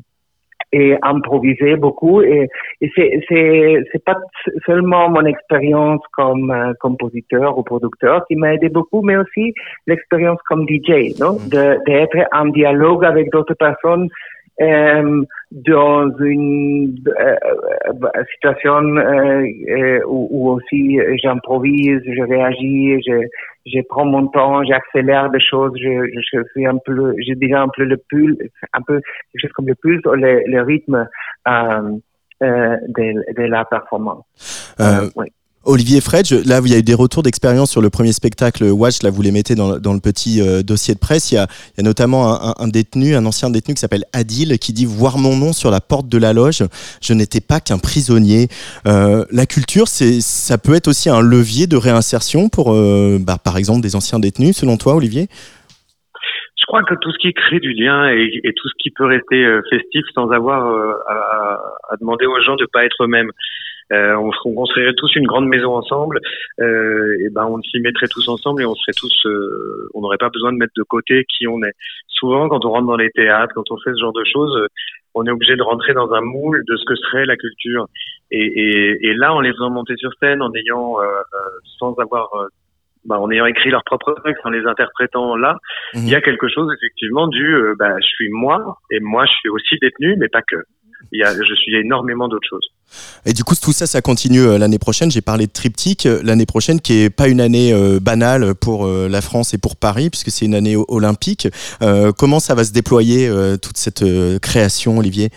et 0.71 0.95
improviser 1.01 1.75
beaucoup. 1.75 2.21
Et, 2.21 2.47
et 2.81 2.91
c'est 2.95 3.21
c'est 3.27 3.83
c'est 3.91 4.03
pas 4.03 4.17
seulement 4.65 5.09
mon 5.09 5.25
expérience 5.25 6.01
comme 6.13 6.51
euh, 6.51 6.73
compositeur 6.79 7.57
ou 7.57 7.63
producteur 7.63 8.25
qui 8.27 8.35
m'a 8.35 8.53
aidé 8.53 8.69
beaucoup 8.69 9.01
mais 9.01 9.17
aussi 9.17 9.53
l'expérience 9.87 10.39
comme 10.47 10.65
DJ 10.67 11.19
non? 11.19 11.37
De 11.49 11.83
d'être 11.85 12.17
en 12.31 12.45
dialogue 12.47 13.05
avec 13.05 13.31
d'autres 13.31 13.55
personnes 13.55 14.09
euh, 14.61 15.23
dans 15.51 16.09
une 16.19 16.95
euh, 17.07 17.35
euh, 18.03 18.23
situation 18.33 18.97
euh, 18.97 19.99
où, 20.05 20.27
où 20.31 20.49
aussi 20.49 20.99
j'improvise, 21.21 22.01
je 22.05 22.21
réagis, 22.23 23.01
je, 23.07 23.25
je 23.65 23.79
prends 23.89 24.05
mon 24.05 24.27
temps, 24.27 24.63
j'accélère 24.63 25.29
des 25.29 25.39
choses, 25.39 25.73
je, 25.75 26.09
je 26.31 26.43
suis 26.51 26.65
un 26.65 26.77
peu, 26.77 27.13
je 27.17 27.33
dirais 27.33 27.59
un 27.59 27.69
peu 27.69 27.83
le 27.83 27.97
pulse, 27.97 28.37
un 28.73 28.81
peu 28.81 29.01
quelque 29.31 29.41
chose 29.41 29.51
comme 29.53 29.67
le 29.67 29.75
pulse 29.75 30.01
le, 30.05 30.43
le 30.45 30.61
rythme 30.61 31.07
euh, 31.47 31.91
euh, 32.41 32.77
de, 32.87 33.33
de 33.33 33.43
la 33.43 33.65
performance. 33.65 34.75
Euh, 34.79 35.09
oui. 35.15 35.27
Olivier 35.65 35.99
Fredge, 35.99 36.31
là, 36.45 36.61
il 36.63 36.71
y 36.71 36.73
a 36.73 36.79
eu 36.79 36.83
des 36.83 36.93
retours 36.93 37.21
d'expérience 37.21 37.69
sur 37.69 37.81
le 37.81 37.89
premier 37.89 38.13
spectacle 38.13 38.63
Watch. 38.63 39.03
Là, 39.03 39.09
vous 39.09 39.21
les 39.21 39.31
mettez 39.31 39.55
dans, 39.55 39.73
le 39.73 39.99
petit 39.99 40.41
euh, 40.41 40.63
dossier 40.63 40.93
de 40.93 40.99
presse. 40.99 41.31
Il 41.31 41.35
y 41.35 41.37
a, 41.37 41.47
notamment 41.83 42.33
un, 42.33 42.55
un 42.57 42.67
détenu, 42.69 43.13
un 43.13 43.25
ancien 43.25 43.49
détenu 43.49 43.73
qui 43.73 43.81
s'appelle 43.81 44.05
Adil, 44.13 44.57
qui 44.57 44.71
dit 44.71 44.85
voir 44.85 45.17
mon 45.17 45.35
nom 45.35 45.51
sur 45.51 45.69
la 45.69 45.81
porte 45.81 46.07
de 46.07 46.17
la 46.17 46.31
loge. 46.31 46.63
Je 47.01 47.13
n'étais 47.13 47.41
pas 47.41 47.59
qu'un 47.59 47.77
prisonnier. 47.77 48.47
Euh, 48.87 49.25
la 49.31 49.45
culture, 49.45 49.87
ça 49.87 50.57
peut 50.57 50.75
être 50.75 50.87
aussi 50.87 51.09
un 51.09 51.21
levier 51.21 51.67
de 51.67 51.75
réinsertion 51.75 52.47
pour, 52.47 52.73
euh, 52.73 53.17
bah, 53.19 53.37
par 53.43 53.57
exemple, 53.57 53.81
des 53.81 53.97
anciens 53.97 54.19
détenus, 54.19 54.55
selon 54.55 54.77
toi, 54.77 54.95
Olivier? 54.95 55.27
Je 56.59 56.65
crois 56.71 56.83
que 56.83 56.93
tout 57.01 57.11
ce 57.11 57.17
qui 57.17 57.33
crée 57.33 57.59
du 57.59 57.73
lien 57.73 58.09
et, 58.09 58.53
tout 58.55 58.67
ce 58.69 58.73
qui 58.77 58.91
peut 58.91 59.05
rester 59.05 59.43
euh, 59.43 59.61
festif 59.69 60.03
sans 60.13 60.29
avoir 60.29 60.67
euh, 60.67 60.93
à, 61.07 61.59
à 61.89 61.95
demander 61.99 62.27
aux 62.27 62.39
gens 62.45 62.55
de 62.55 62.67
pas 62.71 62.85
être 62.85 63.03
eux-mêmes. 63.03 63.31
Euh, 63.91 64.15
on, 64.15 64.31
on 64.45 64.53
construirait 64.53 64.93
tous 64.95 65.15
une 65.15 65.25
grande 65.25 65.47
maison 65.47 65.73
ensemble, 65.73 66.19
euh, 66.59 67.17
et 67.21 67.29
ben 67.31 67.45
on 67.45 67.61
s'y 67.61 67.79
mettrait 67.79 68.07
tous 68.07 68.27
ensemble 68.29 68.61
et 68.61 68.65
on 68.65 68.75
serait 68.75 68.93
tous, 68.95 69.25
euh, 69.25 69.89
on 69.93 70.01
n'aurait 70.01 70.17
pas 70.17 70.29
besoin 70.29 70.51
de 70.53 70.57
mettre 70.57 70.73
de 70.77 70.83
côté 70.83 71.25
qui 71.25 71.47
on 71.47 71.61
est. 71.63 71.73
Souvent, 72.07 72.49
quand 72.49 72.65
on 72.65 72.69
rentre 72.71 72.87
dans 72.87 72.97
les 72.97 73.09
théâtres, 73.11 73.53
quand 73.55 73.71
on 73.71 73.77
fait 73.77 73.91
ce 73.93 73.99
genre 73.99 74.13
de 74.13 74.23
choses, 74.31 74.67
on 75.15 75.25
est 75.25 75.31
obligé 75.31 75.55
de 75.55 75.63
rentrer 75.63 75.93
dans 75.93 76.11
un 76.13 76.21
moule 76.21 76.63
de 76.67 76.75
ce 76.75 76.85
que 76.85 76.95
serait 76.95 77.25
la 77.25 77.35
culture. 77.35 77.87
Et, 78.31 78.45
et, 78.45 79.07
et 79.07 79.13
là, 79.15 79.33
en 79.33 79.39
les 79.39 79.51
faisant 79.53 79.71
monter 79.71 79.95
sur 79.97 80.11
scène, 80.21 80.41
en 80.41 80.51
ayant, 80.53 80.99
euh, 81.01 81.05
euh, 81.05 81.39
sans 81.79 81.93
avoir, 81.95 82.29
euh, 82.35 82.47
bah, 83.05 83.19
en 83.19 83.31
ayant 83.31 83.45
écrit 83.47 83.71
leurs 83.71 83.83
propres 83.85 84.15
textes, 84.23 84.45
en 84.45 84.51
les 84.51 84.65
interprétant 84.67 85.35
là, 85.35 85.57
Mhm. 85.95 86.01
il 86.03 86.09
y 86.09 86.15
a 86.15 86.21
quelque 86.21 86.47
chose 86.47 86.71
effectivement 86.77 87.27
du, 87.27 87.55
euh, 87.55 87.73
bah, 87.79 87.95
je 87.99 88.05
suis 88.07 88.29
moi 88.29 88.77
et 88.91 88.99
moi 88.99 89.25
je 89.25 89.31
suis 89.31 89.49
aussi 89.49 89.77
détenu, 89.81 90.15
mais 90.17 90.27
pas 90.27 90.41
que. 90.43 90.57
Il 91.11 91.19
y 91.19 91.23
a, 91.23 91.31
je 91.33 91.55
suis 91.55 91.75
énormément 91.75 92.27
d'autres 92.27 92.47
choses. 92.47 92.67
Et 93.25 93.33
du 93.33 93.43
coup, 93.43 93.55
tout 93.55 93.71
ça, 93.71 93.85
ça 93.85 94.01
continue 94.01 94.41
euh, 94.41 94.57
l'année 94.57 94.79
prochaine. 94.79 95.11
J'ai 95.11 95.21
parlé 95.21 95.47
de 95.47 95.51
triptyque 95.51 96.05
euh, 96.05 96.19
l'année 96.23 96.45
prochaine, 96.45 96.79
qui 96.79 97.03
est 97.03 97.09
pas 97.09 97.27
une 97.27 97.41
année 97.41 97.73
euh, 97.73 97.99
banale 97.99 98.55
pour 98.55 98.87
la 98.87 99.21
France 99.21 99.53
et 99.53 99.57
pour 99.57 99.75
Paris, 99.75 100.09
puisque 100.09 100.29
c'est 100.29 100.45
une 100.45 100.55
année 100.55 100.75
olympique. 100.87 101.47
Comment 102.17 102.39
ça 102.39 102.55
va 102.55 102.63
se 102.63 102.73
déployer 102.73 103.29
toute 103.61 103.77
cette 103.77 104.03
création, 104.41 104.97
Olivier? 104.97 105.29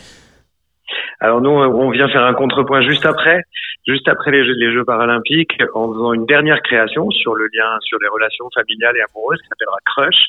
Alors 1.21 1.41
nous, 1.41 1.51
on 1.51 1.91
vient 1.91 2.09
faire 2.09 2.25
un 2.25 2.35
contrepoint 2.35 2.83
juste 2.83 3.07
après, 3.07 3.43
juste 3.87 4.09
après 4.09 4.31
les 4.31 4.73
Jeux, 4.73 4.85
paralympiques, 4.85 5.59
en 5.75 5.93
faisant 5.93 6.13
une 6.13 6.27
dernière 6.27 6.61
création 6.63 7.11
sur 7.11 7.35
le 7.35 7.45
lien, 7.53 7.79
sur 7.81 7.99
les 8.01 8.09
relations 8.09 8.49
familiales 8.55 8.97
et 8.97 9.03
amoureuses, 9.11 9.41
qui 9.41 9.49
s'appellera 9.49 9.79
Crush. 9.87 10.21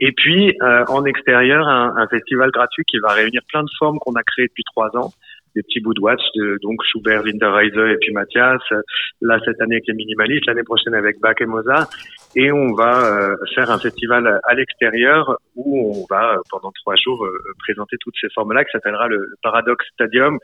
Et 0.00 0.12
puis, 0.12 0.56
en 0.88 1.04
extérieur, 1.04 1.66
un 1.68 2.06
festival 2.08 2.50
gratuit 2.50 2.84
qui 2.84 2.98
va 2.98 3.12
réunir 3.12 3.42
plein 3.48 3.62
de 3.62 3.70
formes 3.78 3.98
qu'on 3.98 4.14
a 4.14 4.22
créées 4.22 4.48
depuis 4.48 4.64
trois 4.64 4.90
ans, 4.96 5.12
des 5.54 5.62
petits 5.62 5.80
bouts 5.80 5.94
de 5.94 6.00
watch, 6.00 6.22
de, 6.36 6.58
donc 6.62 6.80
Schubert, 6.84 7.22
Winterreise 7.22 7.76
et 7.76 7.96
puis 8.00 8.12
Mathias. 8.12 8.60
Euh, 8.72 8.80
Là, 9.22 9.38
cette 9.44 9.60
année 9.60 9.74
avec 9.74 9.86
les 9.86 9.94
minimalistes, 9.94 10.46
l'année 10.46 10.62
prochaine 10.62 10.94
avec 10.94 11.20
Bach 11.20 11.34
et 11.40 11.46
Mozart. 11.46 11.88
Et 12.36 12.50
on 12.52 12.72
va 12.74 13.04
euh, 13.04 13.36
faire 13.54 13.70
un 13.70 13.78
festival 13.78 14.40
à 14.44 14.54
l'extérieur 14.54 15.36
où 15.56 15.92
on 15.94 16.06
va, 16.08 16.34
euh, 16.34 16.38
pendant 16.50 16.72
trois 16.72 16.94
jours, 16.96 17.24
euh, 17.24 17.38
présenter 17.58 17.96
toutes 18.00 18.14
ces 18.20 18.28
formes-là, 18.34 18.64
qui 18.64 18.70
s'appellera 18.72 19.08
le, 19.08 19.18
le 19.18 19.36
Paradox 19.42 19.84
Stadium, 19.92 20.38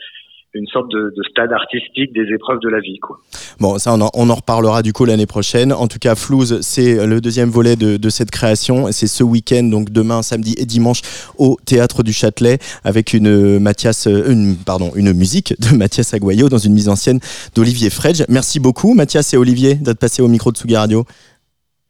une 0.54 0.66
sorte 0.68 0.90
de, 0.90 1.12
de 1.14 1.22
stade 1.30 1.52
artistique 1.52 2.12
des 2.14 2.32
épreuves 2.34 2.60
de 2.60 2.68
la 2.68 2.80
vie. 2.80 2.98
Quoi. 2.98 3.18
Bon, 3.60 3.78
ça, 3.78 3.92
on 3.92 4.00
en, 4.00 4.10
on 4.14 4.30
en 4.30 4.34
reparlera 4.34 4.82
du 4.82 4.92
coup 4.92 5.04
l'année 5.04 5.26
prochaine. 5.26 5.72
En 5.72 5.86
tout 5.86 5.98
cas, 5.98 6.14
Flouze, 6.14 6.60
c'est 6.62 7.06
le 7.06 7.20
deuxième 7.20 7.50
volet 7.50 7.76
de, 7.76 7.96
de 7.96 8.08
cette 8.08 8.30
création. 8.30 8.90
C'est 8.90 9.06
ce 9.06 9.22
week-end, 9.22 9.64
donc 9.64 9.90
demain, 9.90 10.22
samedi 10.22 10.54
et 10.58 10.64
dimanche, 10.64 11.02
au 11.36 11.56
Théâtre 11.66 12.02
du 12.02 12.12
Châtelet, 12.12 12.58
avec 12.84 13.12
une 13.12 13.28
euh, 13.28 13.60
Mathias, 13.60 14.06
euh, 14.06 14.30
une, 14.30 14.56
pardon, 14.56 14.92
une 14.94 15.12
musique 15.12 15.54
de 15.60 15.76
Mathias 15.76 16.14
Aguayo 16.14 16.48
dans 16.48 16.58
une 16.58 16.72
mise 16.72 16.88
en 16.88 16.96
scène 16.96 17.20
d'Olivier 17.54 17.90
Fredge. 17.90 18.22
Merci 18.28 18.60
beaucoup, 18.60 18.94
Mathias 18.94 19.34
et 19.34 19.36
Olivier, 19.36 19.74
d'être 19.74 19.98
passés 19.98 20.22
au 20.22 20.28
micro 20.28 20.52
de 20.52 20.56
Tsugi 20.56 20.76
Radio. 20.76 21.04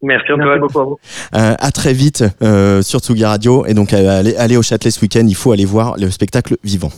Merci 0.02 0.32
Antoine. 0.32 0.48
Merci 0.48 0.60
beaucoup 0.60 0.80
à 0.80 0.84
vous. 0.84 0.98
Euh, 1.34 1.54
à 1.58 1.70
très 1.72 1.92
vite 1.92 2.24
euh, 2.42 2.82
sur 2.82 3.00
Tsugi 3.00 3.24
Radio. 3.24 3.66
Et 3.66 3.74
donc, 3.74 3.92
euh, 3.92 4.20
allez, 4.20 4.36
allez 4.36 4.56
au 4.56 4.62
Châtelet 4.62 4.90
ce 4.90 5.00
week-end. 5.00 5.24
Il 5.26 5.34
faut 5.34 5.52
aller 5.52 5.64
voir 5.64 5.96
le 5.98 6.10
spectacle 6.10 6.56
vivant. 6.62 6.90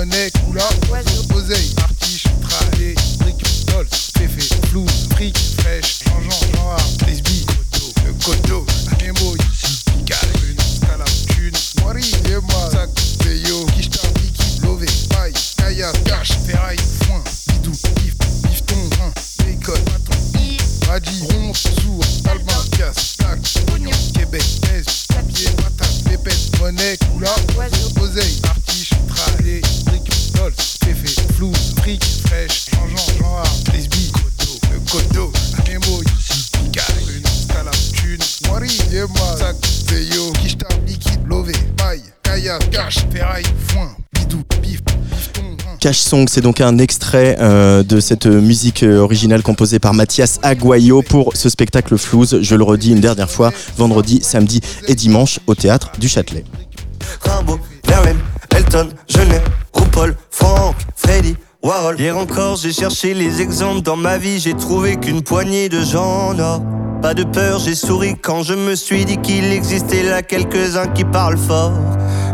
Monnaie, 0.00 0.30
coula, 0.46 0.66
oseille, 1.34 1.74
artiche, 1.82 2.24
tralé, 2.40 2.94
brique, 3.18 3.44
dol, 3.66 3.86
féfé, 4.16 4.56
flouze, 4.68 5.08
fric, 5.12 5.36
fraîche, 5.58 5.98
changeant, 6.04 6.54
genre, 6.54 6.78
coteau, 7.46 7.92
le 8.06 8.12
coteau, 8.24 8.66
anémo, 8.92 9.36
ici, 9.36 9.84
pical, 9.84 10.28
une, 10.48 10.58
scala, 10.58 11.04
thune, 11.28 11.52
wari, 11.84 12.02
yema, 12.26 12.70
sac, 12.72 12.88
veyo, 13.24 13.66
quicheta, 13.74 14.08
liquide, 14.22 14.64
lové, 14.64 14.86
paille, 15.10 15.34
caillasse, 15.58 16.02
cache, 16.04 16.32
ferraille, 16.46 16.80
foin, 17.04 17.22
bidou, 17.48 17.72
bif, 17.96 18.16
bifton, 18.42 18.88
brin, 18.88 19.12
bacon, 19.44 19.80
maton, 19.92 20.88
radis, 20.88 21.20
rond, 21.30 21.52
sourd, 21.52 22.04
albin, 22.24 22.64
casse, 22.78 23.16
tac, 23.18 23.38
oignon, 23.74 23.90
Québec, 24.14 24.44
neige, 24.62 25.06
papier, 25.08 25.50
patate, 25.56 26.04
pépette, 26.04 26.58
monnaie, 26.58 26.96
coula, 27.12 27.34
oseille, 28.00 28.40
artiche, 28.48 28.90
tralé, 29.08 29.60
dol, 30.40 30.52
féfé, 30.56 31.22
flouze, 31.34 31.74
fric, 31.78 32.02
fraîche, 32.26 32.66
changeant, 32.70 33.18
genre, 33.18 33.44
frisbee, 33.68 34.10
coteau, 34.90 35.32
le 35.56 36.18
ici, 36.18 36.50
pical, 36.52 36.84
une, 37.14 37.26
scala, 37.26 37.70
thune, 37.92 38.50
wari, 38.50 38.68
yema, 38.90 39.36
sac, 39.38 39.56
veyo, 39.88 40.32
quicheta, 40.40 40.68
liquide, 40.86 41.20
lové, 41.26 41.52
paille, 41.76 42.02
caillasse, 42.22 42.68
cache, 42.70 42.98
ferraille, 43.12 43.44
foin, 43.68 43.90
bidou, 44.14 44.42
bif, 44.62 44.80
bifton, 45.10 45.56
brin. 45.58 45.76
Cash 45.78 45.98
Song, 45.98 46.26
c'est 46.28 46.40
donc 46.40 46.60
un 46.60 46.78
extrait 46.78 47.36
euh, 47.40 47.82
de 47.82 48.00
cette 48.00 48.26
musique 48.26 48.82
euh, 48.82 48.98
originale 48.98 49.42
composée 49.42 49.78
par 49.78 49.94
Mathias 49.94 50.38
Aguayo 50.42 51.02
pour 51.02 51.36
ce 51.36 51.48
spectacle 51.48 51.96
Flouze. 51.98 52.40
Je 52.40 52.54
le 52.54 52.64
redis 52.64 52.92
une 52.92 53.00
dernière 53.00 53.30
fois, 53.30 53.52
vendredi, 53.76 54.20
samedi 54.22 54.60
et 54.88 54.94
dimanche 54.94 55.38
au 55.46 55.54
théâtre 55.54 55.92
du 55.98 56.08
Châtelet. 56.08 56.44
Elton, 58.56 58.88
Genet, 59.08 59.42
RuPaul, 59.72 60.14
Franck, 60.30 60.76
Freddy, 60.96 61.36
Warhol. 61.62 62.00
Hier 62.00 62.16
encore, 62.16 62.56
j'ai 62.56 62.72
cherché 62.72 63.14
les 63.14 63.40
exemples 63.40 63.82
dans 63.82 63.96
ma 63.96 64.18
vie, 64.18 64.38
j'ai 64.40 64.54
trouvé 64.54 64.96
qu'une 64.96 65.22
poignée 65.22 65.68
de 65.68 65.82
gens 65.82 66.34
n'ont 66.34 66.64
pas 67.02 67.14
de 67.14 67.24
peur, 67.24 67.58
j'ai 67.58 67.74
souri 67.74 68.16
quand 68.20 68.42
je 68.42 68.54
me 68.54 68.74
suis 68.74 69.04
dit 69.04 69.18
qu'il 69.18 69.52
existait 69.52 70.02
là 70.02 70.22
quelques-uns 70.22 70.88
qui 70.88 71.04
parlent 71.04 71.38
fort. 71.38 71.72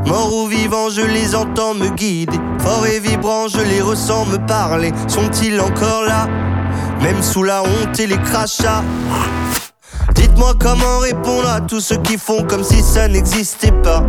Morts 0.06 0.32
ou 0.34 0.46
vivants, 0.46 0.90
je 0.90 1.02
les 1.02 1.34
entends 1.34 1.74
me 1.74 1.88
guider. 1.88 2.38
Fort 2.60 2.86
et 2.86 3.00
vibrant, 3.00 3.48
je 3.48 3.60
les 3.60 3.80
ressens 3.80 4.26
me 4.26 4.38
parler. 4.46 4.92
Sont-ils 5.08 5.60
encore 5.60 6.04
là? 6.04 6.28
Même 7.02 7.22
sous 7.22 7.42
la 7.42 7.62
honte 7.62 7.98
et 7.98 8.06
les 8.06 8.18
crachats 8.18 8.82
Dites-moi 10.14 10.54
comment 10.58 10.98
répondre 11.00 11.48
à 11.48 11.60
tous 11.60 11.80
ceux 11.80 11.98
qui 11.98 12.16
font 12.16 12.44
comme 12.44 12.64
si 12.64 12.82
ça 12.82 13.08
n'existait 13.08 13.72
pas. 13.82 14.02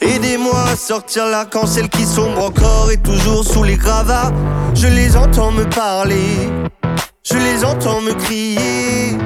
Aidez-moi 0.00 0.62
à 0.70 0.76
sortir 0.76 1.26
là 1.26 1.44
quand 1.50 1.66
celle 1.66 1.88
qui 1.88 2.04
sombre 2.04 2.44
encore 2.44 2.90
est 2.90 3.02
toujours 3.02 3.44
sous 3.44 3.64
les 3.64 3.76
gravats. 3.76 4.32
Je 4.74 4.86
les 4.86 5.16
entends 5.16 5.50
me 5.50 5.64
parler, 5.64 6.48
je 7.24 7.36
les 7.36 7.64
entends 7.64 8.00
me 8.00 8.12
crier. 8.12 9.16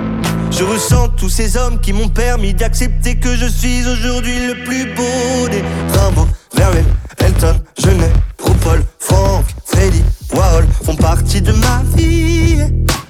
Je 0.50 0.64
ressens 0.64 1.08
tous 1.10 1.28
ces 1.28 1.56
hommes 1.56 1.80
qui 1.80 1.92
m'ont 1.92 2.08
permis 2.08 2.54
d'accepter 2.54 3.18
que 3.18 3.36
je 3.36 3.46
suis 3.46 3.86
aujourd'hui 3.86 4.46
le 4.46 4.64
plus 4.64 4.84
beau 4.94 5.48
des 5.50 5.62
Rimbaud, 5.98 6.28
Verlaine, 6.54 6.84
Elton, 7.18 7.56
Genet, 7.78 8.12
RuPaul, 8.38 8.82
Franck, 8.98 9.44
Freddy, 9.64 10.02
Warhol 10.34 10.66
font 10.84 10.96
partie 10.96 11.40
de 11.40 11.52
ma 11.52 11.82
vie, 11.96 12.58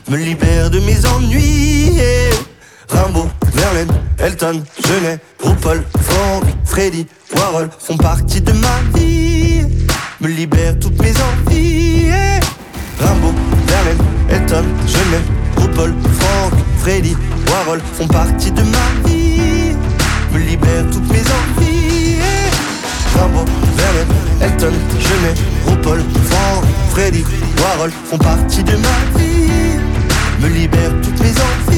me 0.08 0.16
libèrent 0.16 0.70
de 0.70 0.80
mes 0.80 1.04
ennuis. 1.06 2.00
Rimbaud, 2.88 3.28
Verlaine, 3.54 3.92
Elton, 4.18 4.62
Genet, 4.86 5.18
RuPaul, 5.42 5.82
Franck, 6.00 6.44
Freddy, 6.64 7.06
Warhol 7.36 7.68
font 7.78 7.96
partie 7.96 8.40
de 8.40 8.52
ma 8.52 8.98
vie, 8.98 9.62
me 10.20 10.28
libèrent 10.28 10.78
toutes 10.78 11.00
mes 11.02 11.12
envies. 11.12 12.10
Rimbaud, 12.98 13.34
Verlaine, 13.66 13.98
Elton, 14.30 14.64
Genet, 14.86 15.24
RuPaul, 15.56 15.94
Franck, 16.18 16.52
Freddy, 16.78 17.16
Warhol 17.48 17.80
font 17.96 18.06
partie 18.06 18.50
de 18.50 18.62
ma 18.62 19.08
vie, 19.08 19.76
me 20.32 20.38
libèrent 20.38 20.90
toutes 20.90 21.10
mes 21.10 21.20
envies. 21.20 22.18
Rimbaud, 23.14 23.46
Verlaine, 23.76 24.08
Elton, 24.40 24.74
Genet, 25.00 25.34
RuPaul, 25.66 26.00
Franck, 26.26 26.64
Freddy, 26.90 27.24
Warhol 27.58 27.90
font 28.10 28.18
partie 28.18 28.62
de 28.62 28.72
ma 28.72 29.18
vie, 29.18 29.78
me 30.40 30.48
libèrent 30.48 31.00
toutes 31.02 31.20
mes 31.20 31.30
envies. 31.30 31.71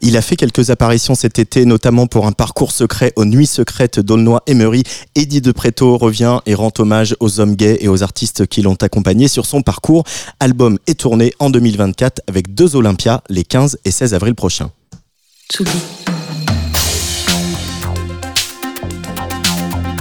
Il 0.00 0.16
a 0.16 0.22
fait 0.22 0.36
quelques 0.36 0.70
apparitions 0.70 1.14
cet 1.14 1.38
été, 1.38 1.64
notamment 1.64 2.06
pour 2.06 2.26
un 2.26 2.32
parcours 2.32 2.72
secret 2.72 3.12
aux 3.16 3.24
Nuits 3.24 3.46
secrètes 3.46 3.98
d'Aulnoy-Emery. 3.98 4.82
Eddie 5.14 5.40
de 5.40 5.52
Preto 5.52 5.98
revient 5.98 6.40
et 6.46 6.54
rend 6.54 6.72
hommage 6.78 7.16
aux 7.20 7.40
hommes 7.40 7.56
gays 7.56 7.78
et 7.80 7.88
aux 7.88 8.02
artistes 8.02 8.46
qui 8.46 8.62
l'ont 8.62 8.76
accompagné 8.80 9.28
sur 9.28 9.46
son 9.46 9.62
parcours. 9.62 10.04
Album 10.40 10.78
est 10.86 11.00
tourné 11.00 11.32
en 11.38 11.50
2024 11.50 12.22
avec 12.28 12.54
deux 12.54 12.76
Olympias 12.76 13.22
les 13.28 13.44
15 13.44 13.78
et 13.84 13.90
16 13.90 14.14
avril 14.14 14.34
prochains. 14.34 14.70
Tsugi. 15.50 15.70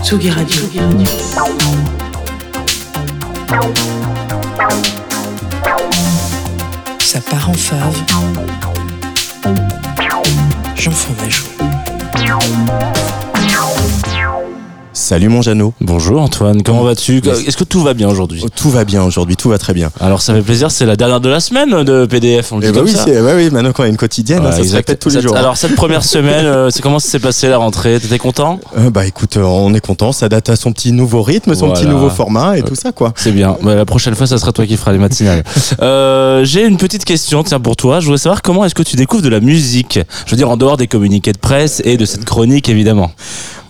Tsugi 0.03 0.29
Radio. 0.29 0.61
Ça 6.99 7.21
part 7.21 7.49
en 7.49 7.53
fave. 7.53 7.95
Mes 10.77 10.83
joues. 10.83 11.07
Salut 14.99 15.29
mon 15.29 15.43
Jeannot. 15.43 15.75
Bonjour 15.79 16.19
Antoine, 16.19 16.63
comment 16.63 16.81
vas-tu 16.81 17.17
Est-ce 17.19 17.55
que 17.55 17.63
tout 17.63 17.83
va 17.83 17.93
bien 17.93 18.09
aujourd'hui 18.09 18.43
Tout 18.55 18.71
va 18.71 18.83
bien 18.83 19.03
aujourd'hui, 19.03 19.35
tout 19.35 19.47
va 19.47 19.59
très 19.59 19.75
bien. 19.75 19.91
Alors 19.99 20.23
ça 20.23 20.33
fait 20.33 20.41
plaisir, 20.41 20.71
c'est 20.71 20.87
la 20.87 20.95
dernière 20.95 21.19
de 21.21 21.29
la 21.29 21.39
semaine 21.39 21.83
de 21.83 22.07
PDF, 22.07 22.51
on 22.51 22.55
le 22.57 22.63
dit 22.63 22.67
Eh 22.69 22.71
bah 22.71 22.79
comme 22.79 22.87
oui, 22.87 22.95
ça. 22.95 23.05
ouais, 23.05 23.33
oui, 23.35 23.49
maintenant 23.51 23.73
qu'on 23.73 23.83
a 23.83 23.87
une 23.89 23.95
quotidienne, 23.95 24.43
Ouais, 24.43 24.51
ça 24.51 24.63
se 24.63 24.73
répète 24.75 24.97
tous 24.99 25.09
les 25.09 25.13
Cette- 25.15 25.21
jours. 25.21 25.35
hein. 25.35 25.39
Alors 25.39 25.55
cette 25.55 25.75
première 25.75 26.03
semaine, 26.03 26.47
euh, 26.47 26.71
c'est 26.71 26.81
comment 26.81 26.97
ça 26.97 27.09
s'est 27.11 27.19
passé 27.19 27.47
la 27.47 27.59
rentrée? 27.59 27.99
T'étais 27.99 28.17
content? 28.17 28.59
Euh, 28.75 28.89
bah 28.89 29.05
écoute, 29.05 29.37
euh, 29.37 29.43
on 29.43 29.71
est 29.75 29.79
content, 29.85 30.11
ça 30.11 30.29
date 30.29 30.49
à 30.49 30.55
son 30.55 30.71
petit 30.73 30.91
nouveau 30.91 31.21
rythme, 31.21 31.53
son 31.53 31.71
petit 31.73 31.85
nouveau 31.85 32.09
format 32.09 32.57
et 32.57 32.63
tout 32.63 32.73
ça 32.75 32.91
quoi. 32.91 33.13
C'est 33.17 33.31
bien. 33.31 33.55
Bah, 33.61 33.75
la 33.75 33.85
prochaine 33.85 34.15
fois, 34.15 34.25
ça 34.25 34.39
sera 34.39 34.51
toi 34.51 34.65
qui 34.65 34.77
feras 34.77 34.93
les 34.93 34.99
matinales. 34.99 35.43
Euh, 35.79 36.43
J'ai 36.43 36.65
une 36.65 36.77
petite 36.77 37.05
question, 37.05 37.43
tiens, 37.43 37.59
pour 37.59 37.75
toi. 37.75 37.99
Je 37.99 38.05
voudrais 38.05 38.17
savoir 38.17 38.41
comment 38.41 38.65
est-ce 38.65 38.73
que 38.73 38.81
tu 38.83 38.95
découvres 38.95 39.21
de 39.21 39.29
la 39.29 39.41
musique? 39.41 39.99
Je 40.25 40.31
veux 40.31 40.37
dire, 40.37 40.49
en 40.49 40.57
dehors 40.57 40.75
des 40.75 40.87
communiqués 40.87 41.33
de 41.33 41.37
presse 41.37 41.81
et 41.85 41.97
de 41.97 42.05
cette 42.05 42.25
chronique, 42.25 42.67
évidemment. 42.69 43.11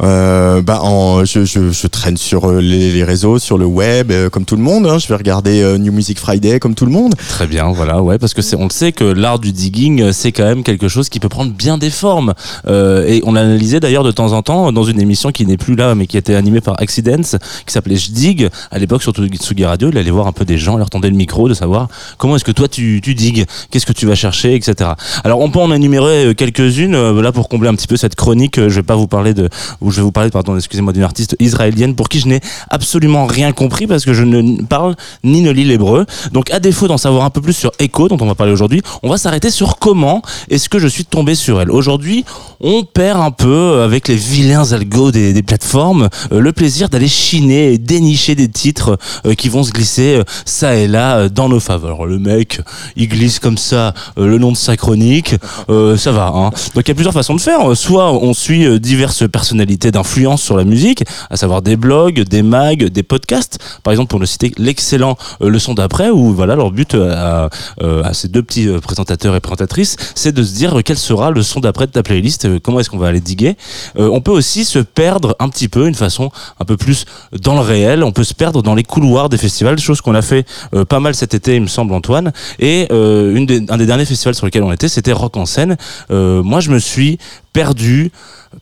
Euh, 0.04 0.62
bah 0.62 0.82
je, 1.24 1.88
traîne 1.88 2.18
sur 2.18 2.50
euh, 2.50 2.62
les, 2.62 3.04
réseaux, 3.04 3.39
sur 3.39 3.58
le 3.58 3.66
web, 3.66 4.12
euh, 4.12 4.30
comme 4.30 4.45
tout 4.45 4.56
le 4.56 4.62
monde. 4.62 4.86
hein. 4.88 4.98
Je 5.00 5.08
vais 5.08 5.16
regarder 5.16 5.62
euh, 5.62 5.78
New 5.78 5.91
Music 5.91 6.20
Friday 6.20 6.60
comme 6.60 6.76
tout 6.76 6.86
le 6.86 6.91
monde. 6.91 7.16
Très 7.30 7.48
bien, 7.48 7.72
voilà, 7.72 8.02
ouais, 8.02 8.18
parce 8.18 8.34
que 8.34 8.41
on 8.56 8.66
le 8.66 8.70
sait 8.70 8.91
que 8.91 9.04
l'art 9.04 9.39
du 9.39 9.52
digging, 9.52 10.12
c'est 10.12 10.32
quand 10.32 10.45
même 10.45 10.64
quelque 10.64 10.88
chose 10.88 11.10
qui 11.10 11.20
peut 11.20 11.30
prendre 11.30 11.52
bien 11.52 11.78
des 11.78 11.89
formes. 11.89 12.34
Et 12.68 13.22
on 13.26 13.34
l'a 13.34 13.41
analysé 13.41 13.80
d'ailleurs 13.80 14.04
de 14.04 14.12
temps 14.12 14.34
en 14.34 14.41
temps 14.41 14.72
dans 14.72 14.84
une 14.84 15.00
émission 15.02 15.32
qui 15.32 15.45
n'est 15.45 15.58
plus 15.58 15.76
là, 15.76 15.95
mais 15.95 16.08
qui 16.08 16.18
été 16.18 16.36
animée 16.36 16.62
par 16.62 16.80
Accidents, 16.82 17.38
qui 17.66 17.74
s'appelait 17.74 17.95
Je 17.95 18.12
digue. 18.12 18.50
À 18.72 18.80
l'époque, 18.80 19.02
sur 19.02 19.14
Tsugi 19.14 19.66
Radio, 19.66 19.89
il 19.91 19.98
allait 19.98 20.12
voir 20.12 20.28
un 20.28 20.32
peu 20.32 20.45
des 20.45 20.58
gens, 20.58 20.78
leur 20.78 20.89
tendait 20.89 21.10
le 21.10 21.16
micro, 21.16 21.50
de 21.50 21.54
savoir 21.54 21.88
comment 22.18 22.36
est-ce 22.36 22.45
que 22.45 22.52
toi 22.52 22.68
tu, 22.68 23.02
tu 23.04 23.16
digues, 23.16 23.45
qu'est-ce 23.72 23.86
que 23.86 23.93
tu 23.93 24.06
vas 24.06 24.16
chercher, 24.16 24.56
etc. 24.56 24.91
Alors 25.24 25.39
on 25.39 25.50
peut 25.50 25.60
en 25.60 25.72
énumérer 25.72 26.34
quelques-unes, 26.36 27.20
là 27.20 27.32
pour 27.32 27.50
combler 27.50 27.70
un 27.70 27.76
petit 27.76 27.88
peu 27.88 27.98
cette 27.98 28.16
chronique, 28.16 28.56
je 28.58 28.76
vais 28.76 28.84
pas 28.84 28.95
vous 28.95 29.08
parler 29.08 29.34
de, 29.34 29.50
ou 29.88 29.91
je 29.91 29.97
vais 29.97 30.03
vous 30.03 30.11
parler, 30.11 30.29
pardon, 30.29 30.55
excusez-moi, 30.55 30.91
d'une 30.91 31.03
artiste 31.03 31.35
israélienne 31.39 31.95
pour 31.95 32.09
qui 32.09 32.19
je 32.19 32.27
n'ai 32.27 32.41
absolument 32.69 33.25
rien 33.25 33.53
compris 33.53 33.88
parce 33.88 34.03
que 34.03 34.13
je 34.13 34.23
ne 34.23 34.61
parle 34.63 34.95
ni 35.23 35.41
ne 35.41 35.49
lis 35.49 35.63
l'hébreu. 35.63 36.05
Donc 36.33 36.51
à 36.51 36.59
défaut 36.59 36.88
d'en 36.88 36.97
savoir 36.97 37.23
un 37.23 37.29
peu 37.29 37.41
plus 37.41 37.53
sur 37.53 37.71
Echo, 37.79 38.09
dont 38.09 38.17
on 38.19 38.25
va 38.25 38.35
parler 38.35 38.51
aujourd'hui, 38.51 38.81
on 39.01 39.09
va 39.09 39.17
s'arrêter 39.17 39.49
sur 39.49 39.79
comment 39.79 40.21
est-ce 40.49 40.67
que 40.67 40.79
je 40.79 40.88
suis 40.88 41.05
tombé 41.05 41.35
sur 41.35 41.61
elle. 41.61 41.71
Aujourd'hui, 41.71 42.25
on 42.59 42.83
perd 42.83 43.21
un 43.21 43.31
peu 43.31 43.81
avec 43.81 44.07
les 44.07 44.15
vilains 44.15 44.73
algos 44.73 45.11
des, 45.11 45.41
plateformes 45.43 46.09
euh, 46.31 46.41
le 46.41 46.51
plaisir 46.51 46.89
d'aller 46.89 47.07
chiner 47.07 47.73
et 47.73 47.77
dénicher 47.77 48.35
des 48.35 48.49
titres 48.49 48.97
euh, 49.25 49.33
qui 49.33 49.47
vont 49.49 49.63
se 49.63 49.71
glisser 49.71 50.15
euh, 50.15 50.23
ça 50.45 50.75
et 50.75 50.88
là 50.88 51.29
dans 51.29 51.47
nos 51.47 51.59
faveurs. 51.59 52.05
Le 52.05 52.19
mec, 52.19 52.59
il 52.95 53.07
glisse 53.07 53.39
comme 53.39 53.57
ça 53.57 53.93
le 54.17 54.38
nom 54.38 54.51
de 54.51 54.57
sa 54.57 54.75
chronique, 54.75 55.35
ça 55.67 56.11
va. 56.11 56.31
Hein. 56.33 56.49
Donc 56.75 56.85
il 56.85 56.89
y 56.89 56.91
a 56.91 56.95
plusieurs 56.95 57.13
façons 57.13 57.35
de 57.35 57.41
faire. 57.41 57.75
Soit 57.77 58.11
on 58.11 58.33
suit 58.33 58.79
diverses 58.79 59.29
personnalités 59.29 59.76
d'influence 59.78 60.41
sur 60.41 60.57
la 60.57 60.63
musique, 60.63 61.03
à 61.30 61.38
savoir 61.38 61.61
des 61.61 61.75
blogs, 61.75 62.21
des 62.23 62.41
mags, 62.41 62.86
des 62.86 63.03
podcasts. 63.03 63.59
Par 63.84 63.91
exemple, 63.91 64.09
pour 64.09 64.19
ne 64.19 64.25
citer 64.25 64.51
l'excellent 64.57 65.17
euh, 65.41 65.49
Le 65.49 65.59
Son 65.59 65.73
d'après, 65.73 66.09
où 66.09 66.34
voilà 66.34 66.55
leur 66.55 66.71
but 66.71 66.95
euh, 66.95 67.13
à, 67.15 67.49
euh, 67.82 68.03
à 68.03 68.13
ces 68.13 68.28
deux 68.28 68.43
petits 68.43 68.67
présentateurs 68.82 69.36
et 69.36 69.39
présentatrices, 69.39 69.95
c'est 70.15 70.32
de 70.32 70.43
se 70.43 70.53
dire 70.53 70.80
quel 70.84 70.97
sera 70.97 71.32
le 71.32 71.43
son 71.43 71.59
d'après 71.59 71.88
de 71.88 71.91
ta 71.91 72.03
playlist, 72.03 72.59
comment 72.61 72.80
est-ce 72.80 72.89
qu'on 72.89 72.97
va 72.97 73.07
aller 73.07 73.19
diguer. 73.19 73.55
On 73.95 74.21
peut 74.21 74.32
aussi 74.32 74.65
se 74.65 74.80
perdre 74.80 75.36
un 75.39 75.49
petit 75.49 75.67
peu, 75.67 75.88
une 75.88 75.95
façon 75.95 76.32
un 76.59 76.65
peu 76.65 76.78
plus 76.78 77.05
dans 77.41 77.53
le 77.53 77.61
réel. 77.61 78.03
On 78.03 78.11
peut 78.11 78.23
se 78.23 78.34
perdre 78.34 78.61
dans 78.61 78.75
les 78.75 78.84
couloirs 78.84 79.30
des 79.30 79.38
festivals, 79.38 79.80
chose 79.80 80.01
qu'on 80.01 80.15
a 80.15 80.21
fait 80.21 80.45
pas 80.89 80.99
mal 80.99 81.15
cet 81.15 81.34
été, 81.34 81.55
il 81.55 81.61
me 81.61 81.67
semble, 81.67 81.93
Antoine. 81.93 82.32
Et 82.59 82.88
un 82.91 83.78
des 83.78 83.86
derniers 83.86 84.05
festivals 84.05 84.36
sur 84.36 84.45
lesquels 84.45 84.63
on 84.63 84.71
était, 84.71 84.89
c'était 84.89 85.13
Rock 85.13 85.38
en 85.38 85.45
scène. 85.45 85.78
Moi, 86.09 86.59
je 86.59 86.71
me 86.71 86.80
suis 86.80 87.17
perdu, 87.58 88.12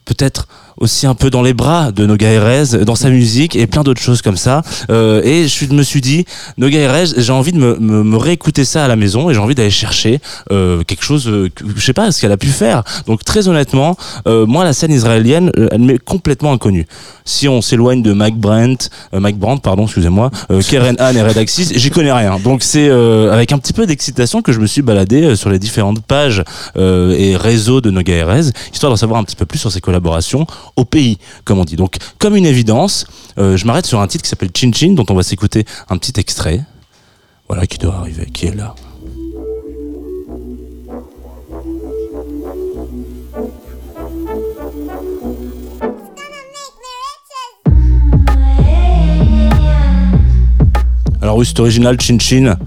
peut-être 0.06 0.48
aussi 0.78 1.08
un 1.08 1.16
peu 1.16 1.30
dans 1.30 1.42
les 1.42 1.54
bras 1.54 1.92
de 1.92 2.06
Noga 2.06 2.30
Erez, 2.30 2.86
dans 2.86 2.96
sa 2.96 3.10
musique 3.10 3.56
et 3.56 3.68
plein 3.68 3.84
d'autres 3.84 4.02
choses 4.02 4.22
comme 4.22 4.38
ça. 4.38 4.62
Euh, 4.90 5.22
et 5.24 5.48
je 5.48 5.74
me 5.74 5.84
suis 5.84 6.02
dit, 6.02 6.26
Noga 6.58 6.80
Erez, 6.80 7.06
j'ai 7.18 7.32
envie 7.32 7.54
de 7.54 7.58
me, 7.58 7.78
me, 7.78 8.04
me 8.04 8.18
réécouter 8.18 8.66
ça 8.66 8.84
à 8.84 8.88
la 8.88 8.96
maison 8.96 9.30
et 9.30 9.34
j'ai 9.34 9.40
envie 9.40 9.56
d'aller 9.56 9.70
chercher 9.70 10.20
euh, 10.52 10.84
quelque 10.84 11.04
chose, 11.04 11.28
euh, 11.28 11.50
que, 11.54 11.64
je 11.76 11.86
sais 11.86 11.94
pas, 11.94 12.12
ce 12.12 12.20
qu'elle 12.20 12.32
a 12.32 12.38
pu 12.38 12.48
faire. 12.48 12.84
Donc 13.08 13.24
très 13.24 13.48
honnêtement, 13.48 13.96
euh, 14.28 14.46
moi 14.46 14.64
la 14.64 14.74
scène 14.74 14.92
israélienne, 14.92 15.52
elle 15.72 15.82
m'est 15.82 15.98
complètement 15.98 16.52
inconnue. 16.52 16.88
Si 17.24 17.48
on 17.48 17.62
s'éloigne 17.62 18.04
de 18.04 18.14
Mike 18.14 18.38
Brandt, 18.38 18.90
Mike 19.14 19.40
Brandt, 19.40 19.62
pardon, 19.64 19.86
excusez-moi, 19.86 20.30
Keren 20.70 20.96
Han 21.00 21.16
et 21.16 21.24
Redaxis, 21.24 21.72
j'y 21.76 21.90
connais 21.90 22.12
rien. 22.12 22.38
Donc 22.40 22.62
c'est 22.62 22.90
avec 22.90 23.52
un 23.52 23.58
petit 23.58 23.74
peu 23.74 23.88
d'excitation 23.88 24.42
que 24.42 24.52
je 24.52 24.60
me 24.60 24.68
suis 24.68 24.84
baladé 24.84 25.36
sur 25.36 25.50
les 25.50 25.58
différentes 25.58 26.04
pages 26.04 26.44
et 26.78 27.36
réseaux 27.36 27.82
de 27.82 27.90
Noga 27.90 28.14
Erez, 28.14 28.52
histoire 28.72 28.85
d'en 28.90 28.96
savoir 28.96 29.20
un 29.20 29.24
petit 29.24 29.36
peu 29.36 29.46
plus 29.46 29.60
sur 29.60 29.72
ses 29.72 29.82
collaborations 29.82 30.46
au 30.76 30.86
pays, 30.86 31.18
comme 31.44 31.60
on 31.60 31.66
dit. 31.66 31.76
Donc 31.76 31.98
comme 32.20 32.36
une 32.36 32.46
évidence, 32.46 33.06
euh, 33.38 33.58
je 33.58 33.66
m'arrête 33.66 33.86
sur 33.86 34.00
un 34.00 34.08
titre 34.08 34.24
qui 34.24 34.30
s'appelle 34.30 34.52
Chin 34.56 34.72
Chin, 34.74 34.94
dont 34.94 35.06
on 35.10 35.16
va 35.16 35.24
s'écouter 35.24 35.66
un 35.90 35.98
petit 35.98 36.20
extrait. 36.20 36.62
Voilà 37.48 37.68
qui 37.68 37.78
doit 37.78 37.96
arriver, 37.96 38.26
qui 38.26 38.48
est 38.48 38.56
là. 38.56 38.76
Alors 51.22 51.38
oui, 51.38 51.46
c'est 51.46 51.60
original 51.60 52.00
Chin 52.00 52.20
Chin. 52.20 52.58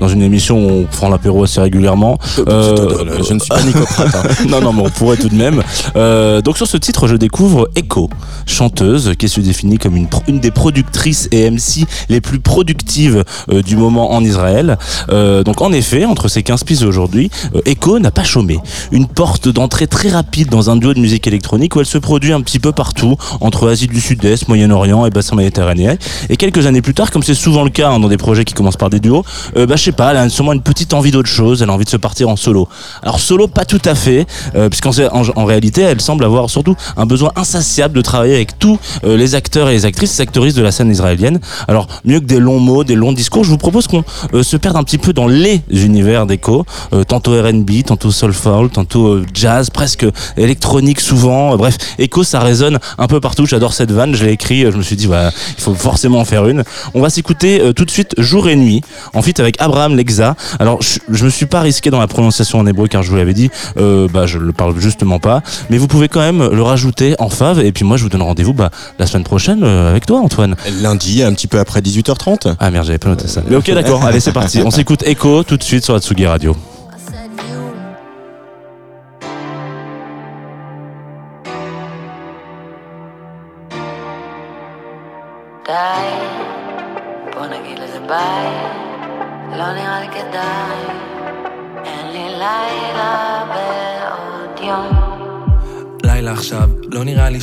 Dans 0.00 0.08
une 0.08 0.22
émission 0.22 0.58
où 0.58 0.70
on 0.70 0.84
prend 0.84 1.08
l'apéro 1.08 1.44
assez 1.44 1.60
régulièrement. 1.60 2.18
Euh, 2.46 3.04
je 3.26 3.32
ne 3.34 3.38
suis 3.38 3.48
pas 3.48 3.62
nicocrate. 3.62 4.14
hein. 4.14 4.28
non, 4.48 4.60
non, 4.60 4.72
mais 4.72 4.82
on 4.82 4.90
pourrait 4.90 5.16
tout 5.16 5.28
de 5.28 5.34
même. 5.34 5.62
Euh, 5.96 6.40
donc 6.40 6.56
sur 6.56 6.66
ce 6.66 6.76
titre, 6.76 7.08
je 7.08 7.16
découvre 7.16 7.68
Echo, 7.76 8.08
chanteuse 8.46 9.12
qui 9.18 9.28
se 9.28 9.40
définit 9.40 9.78
comme 9.78 9.96
une, 9.96 10.38
des 10.40 10.50
productrices 10.50 11.28
et 11.32 11.50
MC 11.50 11.86
les 12.08 12.20
plus 12.20 12.40
productives 12.40 13.24
euh, 13.50 13.62
du 13.62 13.76
moment 13.76 14.12
en 14.12 14.22
Israël. 14.24 14.78
Euh, 15.10 15.42
donc 15.42 15.62
en 15.62 15.72
effet, 15.72 16.04
entre 16.04 16.28
ses 16.28 16.42
15 16.42 16.64
pistes 16.64 16.82
aujourd'hui, 16.82 17.30
euh, 17.54 17.60
Echo 17.66 17.98
n'a 17.98 18.10
pas 18.10 18.24
chômé. 18.24 18.58
Une 18.92 19.06
porte 19.06 19.48
d'entrée 19.48 19.86
très 19.86 20.08
rapide 20.08 20.48
dans 20.48 20.70
un 20.70 20.76
duo 20.76 20.94
de 20.94 21.00
musique 21.00 21.26
électronique 21.26 21.76
où 21.76 21.80
elle 21.80 21.86
se 21.86 21.98
produit 21.98 22.32
un 22.32 22.40
petit 22.40 22.58
peu 22.58 22.72
partout, 22.72 23.16
entre 23.40 23.68
Asie 23.68 23.86
du 23.86 24.00
Sud-Est, 24.00 24.48
Moyen-Orient 24.48 25.06
et 25.06 25.10
bassin 25.10 25.36
méditerranéen. 25.36 25.96
Et 26.28 26.36
quelques 26.36 26.66
années 26.66 26.82
plus 26.82 26.94
tard, 26.94 27.10
comme 27.10 27.22
c'est 27.22 27.34
souvent 27.34 27.64
le 27.64 27.70
cas 27.70 27.90
hein, 27.90 28.00
dans 28.00 28.08
des 28.08 28.16
projets 28.16 28.44
qui 28.44 28.54
commencent 28.54 28.76
par 28.76 28.90
des 28.90 29.00
duos, 29.00 29.24
bah, 29.54 29.76
pas, 29.92 30.10
elle 30.10 30.16
a 30.16 30.28
sûrement 30.28 30.52
une 30.52 30.62
petite 30.62 30.94
envie 30.94 31.10
d'autre 31.10 31.28
chose, 31.28 31.62
elle 31.62 31.70
a 31.70 31.72
envie 31.72 31.84
de 31.84 31.90
se 31.90 31.96
partir 31.96 32.28
en 32.28 32.36
solo. 32.36 32.68
Alors 33.02 33.20
solo, 33.20 33.48
pas 33.48 33.64
tout 33.64 33.80
à 33.84 33.94
fait, 33.94 34.26
euh, 34.54 34.68
puisqu'en 34.68 34.92
en, 35.12 35.44
réalité, 35.44 35.82
elle 35.82 36.00
semble 36.00 36.24
avoir 36.24 36.50
surtout 36.50 36.76
un 36.96 37.06
besoin 37.06 37.32
insatiable 37.36 37.94
de 37.94 38.02
travailler 38.02 38.34
avec 38.34 38.58
tous 38.58 38.78
euh, 39.04 39.16
les 39.16 39.34
acteurs 39.34 39.68
et 39.68 39.72
les 39.72 39.84
actrices, 39.84 40.18
les 40.18 40.22
actrices 40.22 40.54
de 40.54 40.62
la 40.62 40.72
scène 40.72 40.90
israélienne. 40.90 41.40
Alors 41.66 41.86
mieux 42.04 42.20
que 42.20 42.26
des 42.26 42.38
longs 42.38 42.60
mots, 42.60 42.84
des 42.84 42.94
longs 42.94 43.12
discours, 43.12 43.44
je 43.44 43.50
vous 43.50 43.58
propose 43.58 43.86
qu'on 43.86 44.04
euh, 44.34 44.42
se 44.42 44.56
perde 44.56 44.76
un 44.76 44.84
petit 44.84 44.98
peu 44.98 45.12
dans 45.12 45.26
les 45.26 45.62
univers 45.70 46.26
d'Echo, 46.26 46.64
euh, 46.92 47.04
tantôt 47.04 47.32
R&B, 47.40 47.82
tantôt 47.84 48.10
soulful, 48.10 48.70
tantôt 48.70 49.20
jazz, 49.34 49.70
presque 49.70 50.06
électronique 50.36 51.00
souvent. 51.00 51.56
Bref, 51.56 51.76
Echo, 51.98 52.24
ça 52.24 52.40
résonne 52.40 52.78
un 52.98 53.06
peu 53.06 53.20
partout. 53.20 53.46
J'adore 53.46 53.72
cette 53.72 53.92
vanne, 53.92 54.14
je 54.14 54.24
l'ai 54.24 54.32
écrit, 54.32 54.62
je 54.62 54.76
me 54.76 54.82
suis 54.82 54.96
dit, 54.96 55.06
voilà, 55.06 55.32
il 55.56 55.62
faut 55.62 55.74
forcément 55.74 56.20
en 56.20 56.24
faire 56.24 56.46
une. 56.46 56.64
On 56.94 57.00
va 57.00 57.10
s'écouter 57.10 57.72
tout 57.74 57.84
de 57.84 57.90
suite 57.90 58.14
Jour 58.18 58.48
et 58.48 58.56
Nuit, 58.56 58.82
en 59.14 59.22
fit 59.22 59.34
avec 59.38 59.60
Abraham 59.60 59.77
Lexa. 59.86 60.34
Alors, 60.58 60.82
je, 60.82 60.98
je 61.08 61.24
me 61.24 61.30
suis 61.30 61.46
pas 61.46 61.60
risqué 61.60 61.90
dans 61.90 62.00
la 62.00 62.06
prononciation 62.08 62.58
en 62.58 62.66
hébreu 62.66 62.88
car 62.88 63.02
je 63.02 63.10
vous 63.10 63.16
l'avais 63.16 63.34
dit, 63.34 63.50
euh, 63.76 64.08
bah, 64.12 64.26
je 64.26 64.38
le 64.38 64.52
parle 64.52 64.78
justement 64.78 65.18
pas. 65.18 65.42
Mais 65.70 65.78
vous 65.78 65.86
pouvez 65.86 66.08
quand 66.08 66.20
même 66.20 66.48
le 66.50 66.62
rajouter 66.62 67.14
en 67.18 67.28
fave. 67.28 67.60
Et 67.60 67.72
puis 67.72 67.84
moi, 67.84 67.96
je 67.96 68.02
vous 68.02 68.08
donne 68.08 68.22
rendez-vous 68.22 68.54
bah, 68.54 68.70
la 68.98 69.06
semaine 69.06 69.24
prochaine 69.24 69.62
euh, 69.62 69.90
avec 69.90 70.06
toi, 70.06 70.20
Antoine. 70.20 70.56
Lundi, 70.80 71.22
un 71.22 71.32
petit 71.32 71.46
peu 71.46 71.58
après 71.58 71.80
18h30. 71.80 72.56
Ah 72.58 72.70
merde, 72.70 72.86
j'avais 72.86 72.98
pas 72.98 73.08
noté 73.08 73.28
ça. 73.28 73.42
Mais 73.48 73.56
ok, 73.56 73.70
d'accord. 73.72 74.04
Allez, 74.08 74.20
c'est 74.20 74.32
parti. 74.32 74.60
On 74.64 74.70
s'écoute 74.70 75.02
Echo 75.06 75.42
tout 75.42 75.56
de 75.56 75.62
suite 75.62 75.84
sur 75.84 75.94
la 75.94 76.00
Tsugi 76.00 76.26
Radio. 76.26 76.56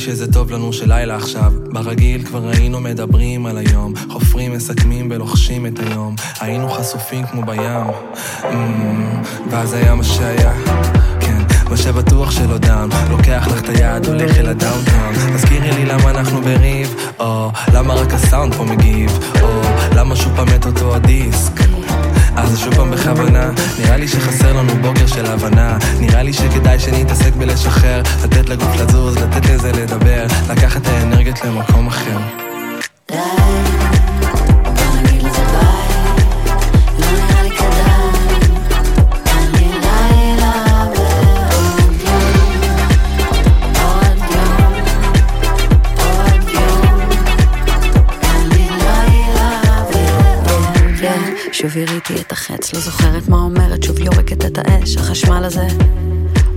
שזה 0.06 0.32
טוב 0.32 0.50
לנו 0.50 0.72
שלילה 0.72 1.16
עכשיו. 1.16 1.52
ברגיל 1.72 2.22
כבר 2.22 2.48
היינו 2.48 2.80
מדברים 2.80 3.46
על 3.46 3.58
היום, 3.58 3.92
חופרים, 4.10 4.52
מסכמים 4.52 5.08
ולוחשים 5.10 5.66
את 5.66 5.78
היום. 5.78 6.14
היינו 6.40 6.68
חשופים 6.68 7.26
כמו 7.26 7.42
בים, 7.42 7.86
mm, 8.42 8.46
ואז 9.50 9.72
היה 9.72 9.94
מה 9.94 10.04
שהיה. 10.04 10.52
כן, 11.20 11.42
מה 11.70 11.76
שבטוח 11.76 12.30
שלא 12.30 12.58
דם, 12.58 12.88
לוקח 13.10 13.48
לך 13.50 13.60
את 13.60 13.68
היד, 13.68 14.06
הולך 14.06 14.38
אל 14.38 14.46
הדאונטאון. 14.46 15.14
תזכירי 15.36 15.70
לי 15.70 15.84
למה 15.84 16.10
אנחנו 16.10 16.40
בריב, 16.40 16.94
או 17.18 17.50
למה 17.74 17.94
רק 17.94 18.12
הסאונד 18.12 18.54
פה 18.54 18.64
מגיב, 18.64 19.18
או 19.42 19.60
למה 19.96 20.16
שוב 20.16 20.36
פעם 20.36 20.48
את 20.56 20.66
אותו 20.66 20.94
הדיסק. 20.94 21.85
אז 22.36 22.50
זה 22.50 22.58
שוב 22.58 22.74
פעם 22.74 22.90
בכוונה, 22.90 23.50
נראה 23.78 23.96
לי 23.96 24.08
שחסר 24.08 24.52
לנו 24.52 24.72
בוקר 24.82 25.06
של 25.06 25.26
הבנה, 25.26 25.78
נראה 26.00 26.22
לי 26.22 26.32
שכדאי 26.32 26.78
שנתעסק 26.78 27.32
בלשחרר, 27.34 28.02
לתת 28.24 28.48
לגוף 28.48 28.76
לזוז, 28.80 29.16
לתת 29.16 29.46
לזה 29.46 29.72
לדבר, 29.72 30.26
לקחת 30.50 30.82
את 30.82 30.86
האנרגיות 30.86 31.44
למקום 31.44 31.86
אחר. 31.86 32.18
די, 33.10 33.16
שוב 51.58 51.70
הראיתי 51.76 52.20
את 52.20 52.32
החץ, 52.32 52.72
לא 52.74 52.80
זוכרת 52.80 53.28
מה 53.28 53.36
אומרת, 53.36 53.82
שוב 53.82 53.98
יורקת 53.98 54.44
את 54.44 54.58
האש, 54.58 54.96
החשמל 54.96 55.44
הזה 55.44 55.66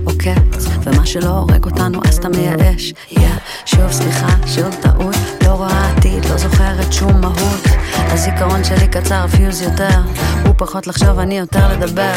עוקץ, 0.04 0.66
ומה 0.82 1.06
שלא 1.06 1.28
הורג 1.28 1.64
אותנו 1.64 2.00
אז 2.08 2.18
אתה 2.18 2.28
מייאש. 2.28 2.92
יא, 3.10 3.28
שוב 3.66 3.92
סליחה, 3.92 4.28
שוב 4.46 4.76
טעות, 4.80 5.16
לא 5.44 5.50
רואה 5.50 5.90
עתיד, 5.90 6.24
לא 6.24 6.36
זוכרת 6.36 6.92
שום 6.92 7.20
מהות. 7.20 7.66
הזיכרון 7.96 8.64
שלי 8.64 8.88
קצר, 8.88 9.26
פיוז 9.36 9.62
יותר, 9.62 9.98
הוא 10.44 10.54
פחות 10.56 10.86
לחשוב, 10.86 11.18
אני 11.18 11.38
יותר 11.38 11.72
לדבר. 11.72 12.14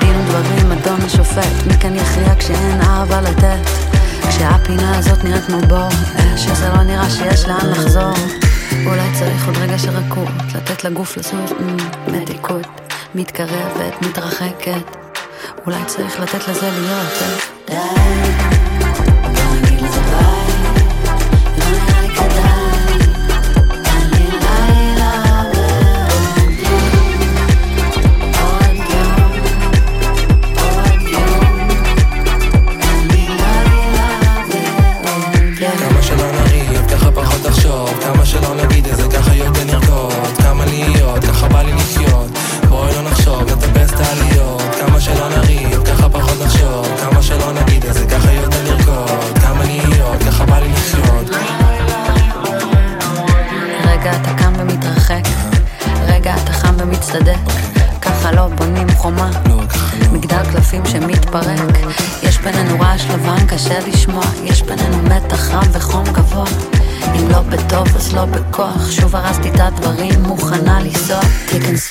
דין 0.00 0.16
ודברים, 0.16 0.72
אדון 0.72 1.00
השופט, 1.00 1.66
מי 1.66 1.74
כאן 1.80 1.96
יכריע 1.96 2.34
כשאין 2.38 2.80
אהבה 2.80 3.20
לתת? 3.20 3.70
כשהפינה 4.28 4.98
הזאת 4.98 5.24
נראית 5.24 5.44
כמו 5.44 5.60
בור, 5.68 5.88
אש, 6.16 6.44
שזה 6.44 6.68
לא 6.68 6.82
נראה 6.82 7.10
שיש 7.10 7.44
לאן 7.44 7.70
לחזור. 7.70 8.14
אולי 8.86 9.08
צריך 9.18 9.46
עוד 9.46 9.56
רגע 9.56 9.78
של 9.78 9.90
רכות, 9.90 10.28
לתת 10.54 10.84
לגוף 10.84 11.16
לזוז, 11.16 11.52
מתיקות, 12.08 12.66
מתקרבת, 13.14 14.02
מתרחקת. 14.02 14.96
אולי 15.66 15.84
צריך 15.86 16.20
לתת 16.20 16.48
לזה 16.48 16.70
להיות, 16.70 17.22
אה? 17.22 17.36
די, 17.68 18.41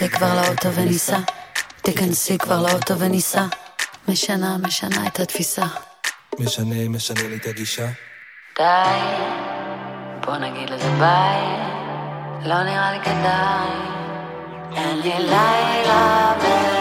תיכנסי 0.01 0.17
כבר 0.17 0.41
לאוטו 0.41 0.73
וניסע, 0.73 1.17
תיכנסי 1.81 2.37
כבר 2.37 2.61
לאוטו 2.61 2.99
וניסע. 2.99 3.45
משנה, 4.07 4.57
משנה 4.57 5.07
את 5.07 5.19
התפיסה. 5.19 5.65
משנה, 6.39 6.89
משנה 6.89 7.27
לי 7.27 7.35
את 7.35 7.45
הגישה. 7.45 7.87
די, 8.57 8.63
בוא 10.25 10.37
נגיד 10.37 10.69
לזה 10.69 10.89
ביי, 10.99 11.45
לא 12.45 12.63
נראה 12.63 12.91
לי 12.91 12.99
כדאי. 12.99 13.69
אין 14.75 14.99
לי 14.99 15.13
לילה 15.19 16.33
ולא... 16.39 16.80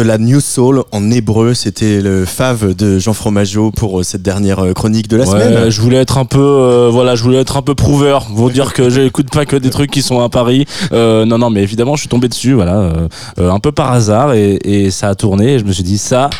de 0.00 0.04
la 0.06 0.16
New 0.16 0.40
Soul 0.40 0.82
en 0.92 1.10
hébreu. 1.10 1.52
C'était 1.52 2.00
le 2.00 2.24
fave 2.24 2.74
de 2.74 2.98
Jean 2.98 3.12
Fromageau 3.12 3.70
pour 3.70 4.00
euh, 4.00 4.02
cette 4.02 4.22
dernière 4.22 4.60
euh, 4.64 4.72
chronique 4.72 5.08
de 5.08 5.18
la 5.18 5.24
Ouais, 5.28 5.30
semaine. 5.30 5.68
je 5.70 5.80
voulais 5.82 5.98
être 5.98 6.16
un 6.16 6.24
peu, 6.24 6.38
euh, 6.40 6.88
voilà, 6.90 7.16
je 7.16 7.22
voulais 7.22 7.36
être 7.38 7.58
un 7.58 7.62
peu 7.62 7.74
prouveur, 7.74 8.26
vous 8.32 8.50
dire 8.50 8.72
que 8.72 8.88
j'écoute 8.88 9.30
pas 9.30 9.44
que 9.44 9.56
des 9.56 9.68
trucs 9.68 9.90
qui 9.90 10.00
sont 10.00 10.22
à 10.22 10.30
Paris. 10.30 10.64
Euh, 10.92 11.26
non, 11.26 11.36
non, 11.36 11.50
mais 11.50 11.62
évidemment, 11.62 11.96
je 11.96 12.00
suis 12.00 12.08
tombé 12.08 12.28
dessus, 12.28 12.54
voilà, 12.54 12.92
euh, 13.38 13.50
un 13.50 13.58
peu 13.60 13.72
par 13.72 13.92
hasard, 13.92 14.32
et, 14.32 14.58
et 14.64 14.90
ça 14.90 15.08
a 15.10 15.14
tourné. 15.14 15.54
Et 15.54 15.58
je 15.58 15.64
me 15.64 15.72
suis 15.72 15.82
dit 15.84 15.98
ça, 15.98 16.30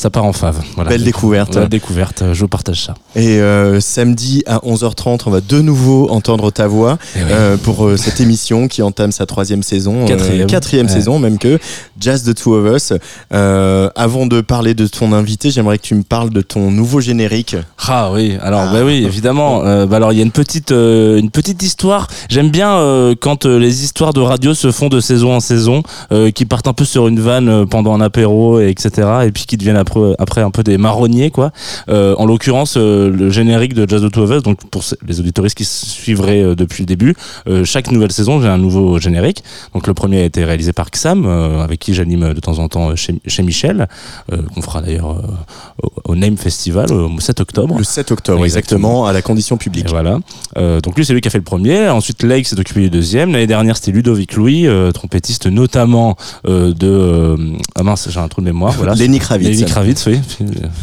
ça 0.00 0.08
part 0.10 0.24
en 0.24 0.32
fave. 0.32 0.60
Voilà. 0.76 0.88
Belle 0.90 1.04
découverte. 1.04 1.54
Belle 1.54 1.68
découverte. 1.68 2.24
Je 2.32 2.46
partage 2.46 2.84
ça. 2.86 2.94
Et 3.16 3.38
euh, 3.40 3.80
samedi 3.80 4.42
à 4.46 4.58
11h30, 4.58 5.20
on 5.26 5.30
va 5.30 5.40
de 5.40 5.60
nouveau 5.60 6.08
entendre 6.10 6.50
ta 6.50 6.66
voix 6.66 6.96
euh, 7.18 7.56
pour 7.58 7.86
euh, 7.86 7.96
cette 7.98 8.20
émission 8.20 8.66
qui 8.66 8.80
entame 8.82 9.12
sa 9.12 9.26
troisième 9.26 9.62
saison, 9.62 10.04
euh, 10.04 10.06
Quatrième. 10.06 10.46
quatrième 10.46 10.86
Ouais. 10.86 10.92
saison 10.92 11.18
même 11.18 11.36
que 11.38 11.58
Jazz 12.00 12.24
the 12.24 12.34
Two 12.34 12.54
of 12.54 12.74
Us. 12.74 12.92
Euh, 13.34 13.90
avant 13.94 14.26
de 14.26 14.40
parler 14.40 14.72
de 14.74 14.86
ton 14.86 15.12
invité, 15.12 15.50
j'aimerais 15.50 15.76
que 15.78 15.82
tu 15.82 15.94
me 15.94 16.02
parles 16.02 16.30
de 16.30 16.40
ton 16.40 16.70
nouveau 16.70 17.00
générique. 17.00 17.56
Ah 17.86 18.10
oui, 18.12 18.36
alors 18.40 18.72
bah 18.72 18.80
oui, 18.84 19.04
évidemment. 19.04 19.62
Euh, 19.64 19.84
bah 19.86 19.96
alors 19.96 20.12
il 20.12 20.16
y 20.16 20.20
a 20.20 20.24
une 20.24 20.30
petite 20.32 20.72
euh, 20.72 21.18
une 21.18 21.30
petite 21.30 21.62
histoire. 21.62 22.06
J'aime 22.28 22.50
bien 22.50 22.72
euh, 22.72 23.14
quand 23.20 23.44
euh, 23.44 23.58
les 23.58 23.84
histoires 23.84 24.12
de 24.14 24.20
radio 24.20 24.54
se 24.54 24.70
font 24.72 24.88
de 24.88 25.00
saison 25.00 25.34
en 25.34 25.40
saison, 25.40 25.82
euh, 26.12 26.30
qui 26.30 26.44
partent 26.46 26.68
un 26.68 26.72
peu 26.72 26.84
sur 26.84 27.06
une 27.08 27.20
vanne 27.20 27.48
euh, 27.48 27.66
pendant 27.66 27.92
un 27.94 28.00
apéro, 28.00 28.60
et 28.60 28.70
etc. 28.70 29.08
Et 29.26 29.32
puis 29.32 29.44
qui 29.46 29.56
deviennent 29.56 29.76
après 29.76 29.89
après 30.18 30.40
un 30.42 30.50
peu 30.50 30.62
des 30.62 30.78
marronniers 30.78 31.30
quoi. 31.30 31.52
Euh, 31.88 32.14
en 32.18 32.26
l'occurrence 32.26 32.74
euh, 32.76 33.10
le 33.10 33.30
générique 33.30 33.74
de 33.74 33.88
Jazz 33.88 34.02
the 34.02 34.10
Two 34.10 34.22
of 34.22 34.30
Us, 34.30 34.42
donc 34.42 34.58
pour 34.70 34.82
les 35.06 35.20
auditoristes 35.20 35.56
qui 35.56 35.64
suivraient 35.64 36.42
euh, 36.42 36.54
depuis 36.54 36.82
le 36.82 36.86
début, 36.86 37.14
euh, 37.48 37.64
chaque 37.64 37.90
nouvelle 37.90 38.12
saison 38.12 38.40
j'ai 38.40 38.48
un 38.48 38.58
nouveau 38.58 38.98
générique. 38.98 39.42
Donc 39.74 39.86
le 39.86 39.94
premier 39.94 40.20
a 40.22 40.24
été 40.24 40.44
réalisé 40.44 40.72
par 40.72 40.90
Xam, 40.90 41.24
euh, 41.26 41.62
avec 41.62 41.80
qui 41.80 41.94
j'anime 41.94 42.34
de 42.34 42.40
temps 42.40 42.58
en 42.58 42.68
temps 42.68 42.94
chez, 42.96 43.14
chez 43.26 43.42
Michel, 43.42 43.88
euh, 44.32 44.38
qu'on 44.54 44.62
fera 44.62 44.82
d'ailleurs 44.82 45.10
euh, 45.10 45.88
au, 46.04 46.16
Name 46.16 46.36
Festival 46.36 46.92
au 46.92 47.18
7 47.18 47.40
octobre. 47.40 47.76
Le 47.78 47.84
7 47.84 48.12
octobre, 48.12 48.44
exactement, 48.44 49.06
à 49.06 49.12
la 49.12 49.22
condition 49.22 49.56
publique. 49.56 49.86
Et 49.86 49.90
voilà. 49.90 50.18
Euh, 50.56 50.80
donc 50.80 50.96
lui, 50.96 51.04
c'est 51.04 51.12
lui 51.12 51.20
qui 51.20 51.28
a 51.28 51.30
fait 51.30 51.38
le 51.38 51.44
premier. 51.44 51.88
Ensuite, 51.88 52.22
Lake 52.22 52.46
s'est 52.46 52.58
occupé 52.58 52.80
du 52.80 52.90
deuxième. 52.90 53.32
L'année 53.32 53.46
dernière, 53.46 53.76
c'était 53.76 53.92
Ludovic 53.92 54.34
Louis, 54.34 54.66
euh, 54.66 54.92
trompettiste 54.92 55.46
notamment 55.46 56.16
euh, 56.46 56.72
de... 56.74 56.88
euh, 56.88 57.36
ah 57.74 57.82
mince, 57.82 58.08
j'ai 58.10 58.20
un 58.20 58.28
trou 58.28 58.40
de 58.40 58.46
mémoire. 58.46 58.72
Voilà. 58.72 58.94
Lenny 58.94 59.18
Kravitz. 59.18 59.48
Lenny 59.48 59.64
Kravitz, 59.64 59.79
oui. 60.06 60.20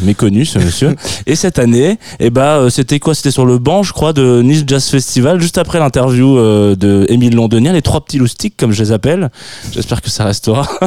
Méconnu, 0.02 0.44
ce 0.44 0.58
monsieur. 0.58 0.96
Et 1.26 1.34
cette 1.34 1.58
année, 1.58 1.98
eh 2.20 2.30
ben, 2.30 2.42
euh, 2.42 2.70
c'était 2.70 2.98
quoi? 2.98 3.14
C'était 3.14 3.30
sur 3.30 3.46
le 3.46 3.58
banc, 3.58 3.82
je 3.82 3.92
crois, 3.92 4.12
de 4.12 4.42
Nice 4.42 4.64
Jazz 4.66 4.88
Festival, 4.88 5.40
juste 5.40 5.58
après 5.58 5.78
l'interview 5.78 6.38
euh, 6.38 6.74
de 6.76 7.06
Émile 7.08 7.34
Londonien, 7.34 7.72
les 7.72 7.82
trois 7.82 8.00
petits 8.04 8.18
loustiques, 8.18 8.56
comme 8.56 8.72
je 8.72 8.82
les 8.82 8.92
appelle. 8.92 9.30
J'espère 9.72 10.02
que 10.02 10.10
ça 10.10 10.24
restera. 10.24 10.66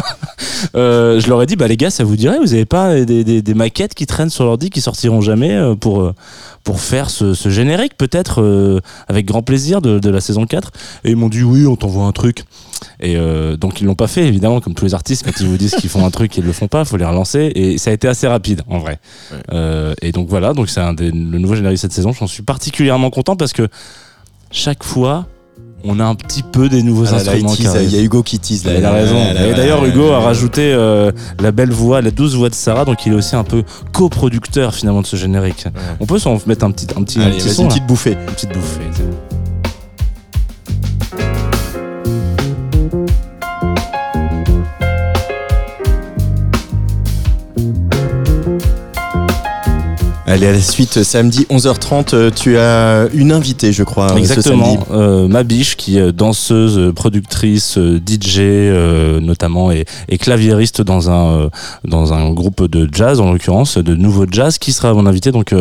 Euh, 0.76 1.20
je 1.20 1.28
leur 1.28 1.41
ai 1.41 1.47
dit, 1.47 1.55
bah 1.55 1.68
les 1.68 1.76
gars, 1.76 1.89
ça 1.89 2.03
vous 2.03 2.16
dirait, 2.16 2.38
vous 2.39 2.53
avez 2.53 2.66
pas 2.66 3.01
des, 3.03 3.24
des, 3.24 3.53
maquettes 3.53 3.93
qui 3.93 4.05
traînent 4.05 4.30
sur 4.30 4.45
l'ordi 4.45 4.70
qui 4.70 4.80
sortiront 4.80 5.20
jamais 5.20 5.59
pour, 5.80 6.14
pour 6.64 6.80
faire 6.80 7.09
ce, 7.09 7.34
ce 7.34 7.49
générique, 7.49 7.97
peut-être, 7.97 8.41
euh, 8.41 8.80
avec 9.07 9.26
grand 9.26 9.41
plaisir 9.41 9.82
de, 9.82 9.99
de 9.99 10.09
la 10.09 10.22
saison 10.22 10.45
4 10.45 10.72
Et 11.03 11.12
ils 11.12 11.16
m'ont 11.16 11.30
dit, 11.30 11.43
oui, 11.43 11.66
on 11.66 11.76
t'envoie 11.76 12.05
un 12.05 12.12
truc. 12.12 12.43
Et 12.99 13.16
euh, 13.16 13.57
donc 13.57 13.82
ils 13.82 13.86
l'ont 13.86 13.95
pas 13.95 14.07
fait, 14.07 14.28
évidemment, 14.28 14.59
comme 14.59 14.74
tous 14.74 14.86
les 14.86 14.93
artistes, 14.93 15.24
quand 15.24 15.39
ils 15.39 15.47
vous 15.47 15.57
disent 15.57 15.76
qu'ils 15.76 15.89
font 15.89 16.05
un 16.05 16.12
truc, 16.12 16.36
ils 16.38 16.43
le 16.43 16.51
font 16.51 16.68
pas, 16.68 16.86
faut 16.86 16.97
les 16.97 17.05
relancer. 17.05 17.51
Et 17.55 17.78
ça 17.78 17.91
a 17.91 17.93
été 17.93 18.07
assez 18.07 18.28
rapide, 18.28 18.62
en 18.68 18.80
vrai. 18.80 18.99
Euh, 19.51 19.93
et 20.01 20.12
donc 20.12 20.28
voilà, 20.28 20.53
donc 20.53 20.70
c'est 20.70 20.82
le 20.99 21.12
nouveau 21.12 21.55
générique 21.55 21.78
de 21.78 21.82
cette 21.82 21.93
saison. 21.93 22.12
J'en 22.12 22.28
suis 22.28 22.43
particulièrement 22.43 23.09
content 23.09 23.36
parce 23.36 23.53
que 23.53 23.68
chaque 24.51 24.84
fois, 24.84 25.28
on 25.84 25.99
a 25.99 26.05
un 26.05 26.15
petit 26.15 26.43
peu 26.43 26.69
des 26.69 26.84
nouveaux 26.84 27.05
Ah 27.11 27.15
instruments. 27.15 27.53
il 27.55 27.89
y 27.89 27.97
a 27.97 28.01
Hugo 28.01 28.23
qui 28.23 28.39
tease. 28.39 28.65
là. 28.65 28.75
Il 28.77 28.86
a 28.86 28.91
raison. 28.91 29.15
Là, 29.15 29.34
là, 29.34 29.47
Et 29.47 29.53
d'ailleurs, 29.53 29.84
Hugo 29.86 30.11
a 30.11 30.19
rajouté 30.19 30.71
euh, 30.73 31.11
la 31.39 31.51
belle 31.51 31.71
voix, 31.71 32.01
la 32.01 32.11
douce 32.11 32.36
voix 32.36 32.49
de 32.49 32.55
Sarah, 32.55 32.86
donc 32.86 33.05
il 33.05 33.13
est 33.13 33.15
aussi 33.15 33.36
un 33.36 33.43
peu 33.43 33.63
coproducteur 33.91 34.73
finalement 34.73 35.01
de 35.01 35.07
ce 35.07 35.15
générique. 35.15 35.65
On 35.99 36.05
peut 36.05 36.19
s'en 36.19 36.38
mettre 36.45 36.65
un 36.65 36.71
petit, 36.71 36.88
un 36.95 37.03
petit, 37.03 37.19
un 37.21 37.29
petit 37.32 37.49
son, 37.49 37.63
une 37.63 37.69
petite 37.69 37.88
bouffée. 37.88 38.11
Une 38.27 38.34
petite 38.34 38.53
bouffée. 38.53 38.82
Allez, 50.32 50.47
à 50.47 50.53
la 50.53 50.61
suite, 50.61 51.03
samedi 51.03 51.45
11h30, 51.49 52.15
euh, 52.15 52.32
tu 52.34 52.57
as 52.57 53.09
une 53.13 53.34
invitée, 53.34 53.73
je 53.73 53.84
crois, 53.84 54.07
ce 54.07 54.17
Exactement, 54.17 54.79
euh, 54.89 55.27
ma 55.27 55.43
biche 55.43 55.75
qui 55.75 55.97
est 55.97 56.13
danseuse, 56.13 56.77
euh, 56.77 56.93
productrice, 56.93 57.77
DJ 57.77 58.38
euh, 58.39 59.19
notamment 59.19 59.73
et, 59.73 59.84
et 60.07 60.17
claviériste 60.17 60.82
dans 60.82 61.09
un 61.09 61.32
euh, 61.32 61.49
dans 61.84 62.13
un 62.13 62.32
groupe 62.32 62.63
de 62.63 62.88
jazz 62.89 63.19
en 63.19 63.34
l'occurrence 63.34 63.77
de 63.77 63.93
nouveau 63.93 64.25
jazz 64.32 64.57
qui 64.57 64.71
sera 64.71 64.93
mon 64.93 65.05
invité 65.05 65.34
donc 65.34 65.53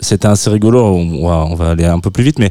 c'était 0.00 0.26
assez 0.26 0.50
rigolo. 0.50 0.82
On 0.82 1.28
va 1.28 1.46
on 1.48 1.54
va 1.54 1.70
aller 1.70 1.84
un 1.84 2.00
peu 2.00 2.10
plus 2.10 2.24
vite 2.24 2.40
mais 2.40 2.50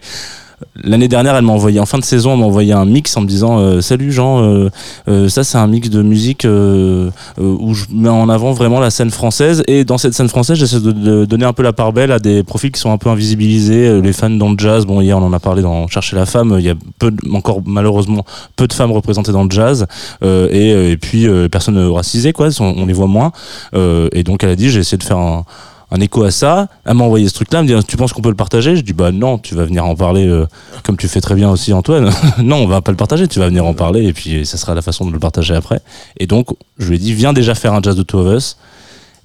L'année 0.84 1.08
dernière, 1.08 1.36
elle 1.36 1.44
m'a 1.44 1.54
envoyé 1.54 1.80
en 1.80 1.86
fin 1.86 1.98
de 1.98 2.04
saison, 2.04 2.34
elle 2.34 2.40
m'a 2.40 2.46
envoyé 2.46 2.74
un 2.74 2.86
mix 2.86 3.16
en 3.18 3.22
me 3.22 3.28
disant 3.28 3.60
euh, 3.60 3.82
salut 3.82 4.12
Jean, 4.12 4.44
euh, 4.44 4.70
euh, 5.08 5.30
ça 5.30 5.44
c'est 5.44 5.58
un 5.58 5.68
mix 5.68 5.90
de 5.90 6.02
musique 6.02 6.46
où 6.46 7.74
je 7.74 7.86
mets 7.92 8.10
en 8.10 8.30
avant 8.30 8.54
vraiment 8.54 8.80
la 8.80 8.90
scène 8.90 9.10
française 9.10 9.64
et 9.68 9.84
dans 9.84 9.98
cette 9.98 10.14
scène 10.14 10.30
française, 10.30 10.58
j'essaie 10.58 10.80
de, 10.80 11.26
donner 11.26 11.46
un 11.46 11.54
peu 11.54 11.64
la 11.64 11.74
part 11.74 11.92
belle 11.92 12.12
à 12.12 12.20
des 12.20 12.44
profils 12.44 12.72
qui 12.72 12.80
sont 12.80 12.92
un 12.92 12.98
peu 12.98 13.10
invisibilisés, 13.10 14.02
les 14.02 14.14
fans 14.14 14.30
dans 14.30 14.50
le 14.50 14.56
jazz. 14.58 14.86
Bon, 14.86 15.02
hier 15.02 15.18
on 15.18 15.26
en 15.26 15.34
a 15.34 15.40
parlé 15.40 15.62
dans 15.62 15.88
Chercher 15.88 16.16
la 16.16 16.26
femme, 16.26 16.56
il 16.58 16.66
y 16.66 16.70
a 16.70 16.76
peu, 17.00 17.12
encore 17.34 17.62
malheureusement 17.66 18.26
peu 18.56 18.68
de 18.68 18.74
femmes 18.74 18.92
représentées 18.92 19.32
dans 19.32 19.44
le 19.44 19.52
jazz 19.52 19.86
et, 20.22 20.98
puis 21.02 21.28
personnes 21.50 21.78
racisées 21.90 22.34
quoi, 22.34 22.50
on, 22.60 22.76
on 22.78 22.86
les 22.86 22.94
voit 22.94 23.08
moins. 23.08 23.32
Et 23.74 24.24
donc 24.24 24.44
elle 24.44 24.50
a 24.50 24.56
dit 24.56 24.70
j'ai 24.70 24.80
essayé 24.80 24.98
de 24.98 25.04
faire 25.04 25.18
un 25.18 25.46
un 25.92 26.00
écho 26.00 26.24
à 26.24 26.32
ça. 26.32 26.68
Elle 26.86 26.96
m'a 26.96 27.04
envoyé 27.04 27.28
ce 27.28 27.34
truc-là, 27.34 27.60
elle 27.60 27.66
me 27.66 27.80
dit 27.80 27.86
Tu 27.88 27.98
penses 27.98 28.14
qu'on 28.14 28.22
peut 28.22 28.30
le 28.30 28.36
partager? 28.36 28.76
Je 28.76 28.82
dis 28.82 28.94
Bah 28.94 29.12
non, 29.12 29.38
tu 29.38 29.56
vas 29.56 29.66
venir 29.66 29.86
en 29.86 29.96
parler 29.96 30.28
euh, 30.28 30.48
comme 30.84 30.98
tu 30.98 31.08
fais 31.08 31.22
très 31.22 31.36
bien 31.36 31.50
aussi, 31.50 31.74
Antoine. 31.74 32.12
non, 32.40 32.58
on 32.58 32.68
va 32.68 32.82
pas 32.82 32.92
le 32.92 32.98
partager, 32.98 33.28
tu 33.28 33.40
vas 33.40 33.48
venir 33.48 33.66
en 33.66 33.74
parler 33.74 34.06
et 34.06 34.14
puis 34.14 34.46
ça 34.46 34.58
sera 34.58 34.76
la 34.76 34.82
façon 34.82 35.06
de 35.06 35.12
le 35.12 35.20
partager 35.20 35.56
après. 35.56 35.80
Et 36.18 36.28
donc, 36.28 36.48
je 36.78 36.90
lui 36.90 36.96
ai 36.96 37.00
dit 37.00 37.14
Viens 37.14 37.34
déjà 37.34 37.56
faire 37.56 37.74
un 37.74 37.82
jazz 37.82 37.96
de 37.96 38.04
Two 38.04 38.20
of 38.20 38.36
Us. 38.38 38.58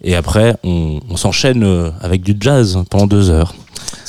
Et 0.03 0.15
après, 0.17 0.57
on, 0.65 1.01
on 1.11 1.17
s'enchaîne 1.17 1.63
euh, 1.63 1.91
avec 2.01 2.23
du 2.23 2.35
jazz 2.41 2.79
pendant 2.89 3.07
deux 3.07 3.31
heures. 3.31 3.55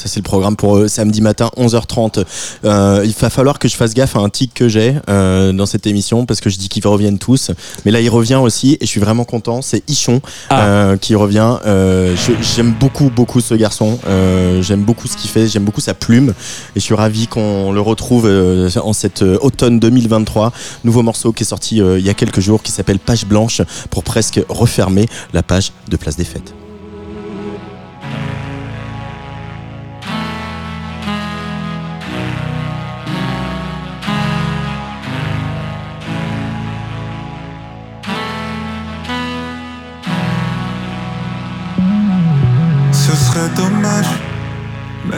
Ça, 0.01 0.07
c'est 0.07 0.19
le 0.19 0.23
programme 0.23 0.55
pour 0.55 0.77
euh, 0.77 0.87
samedi 0.87 1.21
matin, 1.21 1.51
11h30. 1.57 2.25
Euh, 2.65 3.03
il 3.05 3.13
va 3.13 3.29
falloir 3.29 3.59
que 3.59 3.67
je 3.67 3.75
fasse 3.75 3.93
gaffe 3.93 4.15
à 4.15 4.19
un 4.19 4.29
tic 4.29 4.51
que 4.51 4.67
j'ai 4.67 4.95
euh, 5.09 5.53
dans 5.53 5.67
cette 5.67 5.85
émission 5.85 6.25
parce 6.25 6.39
que 6.39 6.49
je 6.49 6.57
dis 6.57 6.69
qu'ils 6.69 6.87
reviennent 6.87 7.19
tous. 7.19 7.51
Mais 7.85 7.91
là, 7.91 8.01
il 8.01 8.09
revient 8.09 8.39
aussi 8.41 8.79
et 8.81 8.85
je 8.87 8.87
suis 8.87 8.99
vraiment 8.99 9.25
content. 9.25 9.61
C'est 9.61 9.87
Ichon 9.87 10.19
euh, 10.51 10.97
qui 10.97 11.13
revient. 11.13 11.57
J'aime 12.55 12.73
beaucoup, 12.79 13.11
beaucoup 13.15 13.41
ce 13.41 13.53
garçon. 13.53 13.99
J'aime 14.61 14.81
beaucoup 14.81 15.07
ce 15.07 15.15
qu'il 15.15 15.29
fait. 15.29 15.47
J'aime 15.47 15.65
beaucoup 15.65 15.81
sa 15.81 15.93
plume. 15.93 16.33
Et 16.75 16.79
je 16.79 16.83
suis 16.83 16.95
ravi 16.95 17.27
qu'on 17.27 17.71
le 17.71 17.81
retrouve 17.81 18.25
en 18.25 18.91
euh, 19.21 19.37
automne 19.41 19.79
2023. 19.79 20.51
Nouveau 20.83 21.03
morceau 21.03 21.31
qui 21.31 21.43
est 21.43 21.45
sorti 21.45 21.77
il 21.77 21.99
y 22.03 22.09
a 22.09 22.15
quelques 22.15 22.39
jours 22.39 22.63
qui 22.63 22.71
s'appelle 22.71 22.97
Page 22.97 23.27
Blanche 23.27 23.61
pour 23.91 24.03
presque 24.03 24.41
refermer 24.49 25.07
la 25.33 25.43
page 25.43 25.73
de 25.89 25.95
Place 25.95 26.15
des 26.15 26.25
Fêtes. 26.25 26.55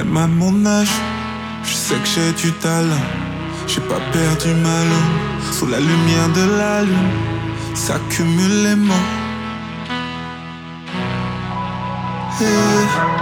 Même 0.03 0.17
à 0.17 0.27
mon 0.27 0.65
âge. 0.65 0.95
Je 1.63 1.73
sais 1.73 1.95
que 1.95 2.07
j'ai 2.07 2.31
du 2.33 2.51
talent, 2.53 3.07
j'ai 3.67 3.81
pas 3.81 4.01
perdu 4.11 4.49
ma 4.65 4.79
langue. 4.89 5.51
Sous 5.51 5.67
la 5.67 5.79
lumière 5.79 6.29
de 6.35 6.57
la 6.57 6.83
lune, 6.83 7.11
s'accumulent 7.73 8.63
les 8.63 8.75
mots. 8.75 9.09
Et 12.41 13.13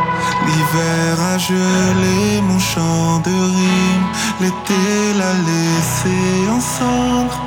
L'hiver 0.45 1.21
a 1.33 1.37
gelé 1.37 2.41
mon 2.41 2.59
chant 2.59 3.19
de 3.19 3.29
rime, 3.29 4.07
l'été 4.41 5.13
l'a 5.19 5.33
laissé 5.49 6.17
en 6.49 6.59
cendres. 6.59 7.41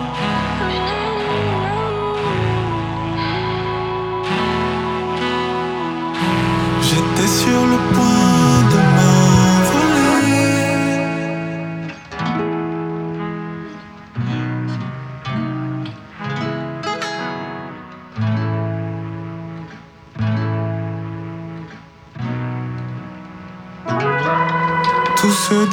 J'étais 6.82 7.28
sur 7.42 7.60
le 7.72 7.78
point 7.92 8.03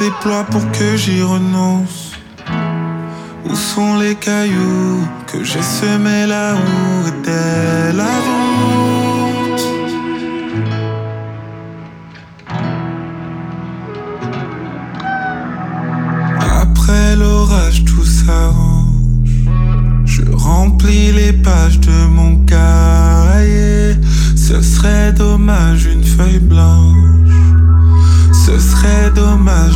déploie 0.04 0.44
pour 0.50 0.64
que 0.72 0.96
j'y 0.96 1.22
renonce. 1.22 2.12
Où 3.48 3.54
sont 3.54 3.98
les 3.98 4.14
cailloux 4.14 5.00
que 5.28 5.44
j'ai 5.44 5.62
semés 5.62 6.26
là 6.26 6.54
où 6.54 6.92
la 8.00 8.14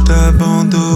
d'abandonner. 0.05 0.96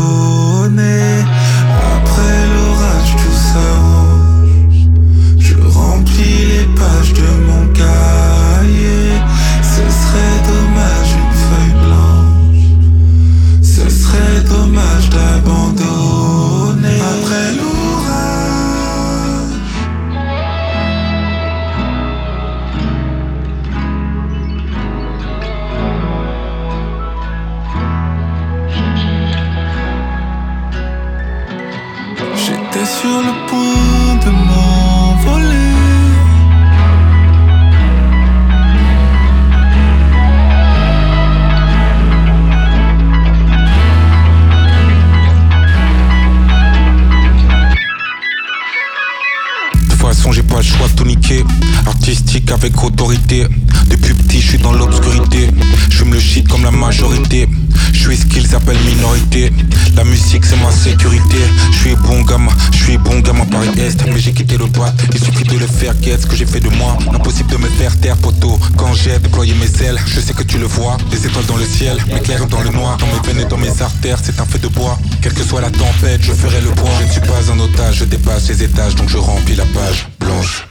J'ai 50.32 50.42
pas 50.42 50.56
le 50.56 50.62
choix 50.62 50.86
de 50.88 50.92
tout 50.92 51.04
niquer. 51.04 51.44
Artistique 51.86 52.50
avec 52.52 52.82
autorité. 52.82 53.46
Depuis 53.88 54.14
petit, 54.14 54.40
je 54.40 54.48
suis 54.48 54.58
dans 54.58 54.72
l'obscurité. 54.72 55.48
Je 55.90 56.04
me 56.04 56.14
le 56.14 56.20
shit 56.20 56.46
comme 56.48 56.62
la 56.62 56.70
majorité. 56.70 57.48
Je 57.92 57.98
suis 57.98 58.16
ce 58.16 58.26
qu'ils 58.26 58.54
appellent 58.54 58.78
minorité. 58.86 59.52
La 59.96 60.04
musique, 60.04 60.44
c'est 60.44 60.56
ma 60.56 60.70
sécurité. 60.70 61.38
Je 61.72 61.78
suis 61.78 61.96
bon 61.96 62.22
gamin, 62.22 62.52
je 62.72 62.84
suis 62.84 62.98
bon 62.98 63.20
gamin 63.20 63.44
Paris-Est. 63.46 64.04
Mais 64.06 64.18
j'ai 64.18 64.32
quitté 64.32 64.56
le 64.56 64.66
boîte, 64.66 64.94
il 65.12 65.18
suffit 65.20 65.44
de 65.44 65.58
le 65.58 65.66
faire. 65.66 65.94
Qu'est-ce 66.00 66.26
que 66.26 66.36
j'ai 66.36 66.46
fait 66.46 66.60
de 66.60 66.68
moi? 66.70 66.96
Impossible 67.12 67.50
de 67.50 67.56
me 67.56 67.68
faire 67.68 67.96
taire, 67.98 68.16
poteau. 68.16 68.58
Quand 68.76 68.92
j'ai 68.94 69.18
déployé 69.18 69.54
mes 69.54 69.86
ailes, 69.86 69.98
je 70.06 70.20
sais 70.20 70.32
que 70.32 70.42
tu 70.42 70.58
le 70.58 70.66
vois. 70.66 70.96
Les 71.10 71.26
étoiles 71.26 71.46
dans 71.46 71.56
le 71.56 71.64
ciel, 71.64 71.98
m'éclairent 72.12 72.46
dans 72.46 72.62
le 72.62 72.70
noir. 72.70 72.96
Dans 72.98 73.06
mes 73.06 73.26
veines 73.26 73.46
et 73.46 73.48
dans 73.48 73.58
mes 73.58 73.82
artères, 73.82 74.18
c'est 74.22 74.40
un 74.40 74.46
feu 74.46 74.58
de 74.58 74.68
bois. 74.68 74.98
Quelle 75.22 75.34
que 75.34 75.44
soit 75.44 75.60
la 75.60 75.70
tempête, 75.70 76.22
je 76.22 76.32
ferai 76.32 76.60
le 76.60 76.70
poids. 76.70 76.90
Je 77.00 77.06
ne 77.06 77.10
suis 77.10 77.20
pas 77.20 77.52
un 77.52 77.58
otage, 77.58 77.96
je 77.96 78.04
dépasse 78.04 78.48
les 78.48 78.62
étages, 78.62 78.94
donc 78.94 79.08
je 79.08 79.18
remplis 79.18 79.56
la 79.56 79.64
page 79.66 80.08
blanche. 80.18 80.66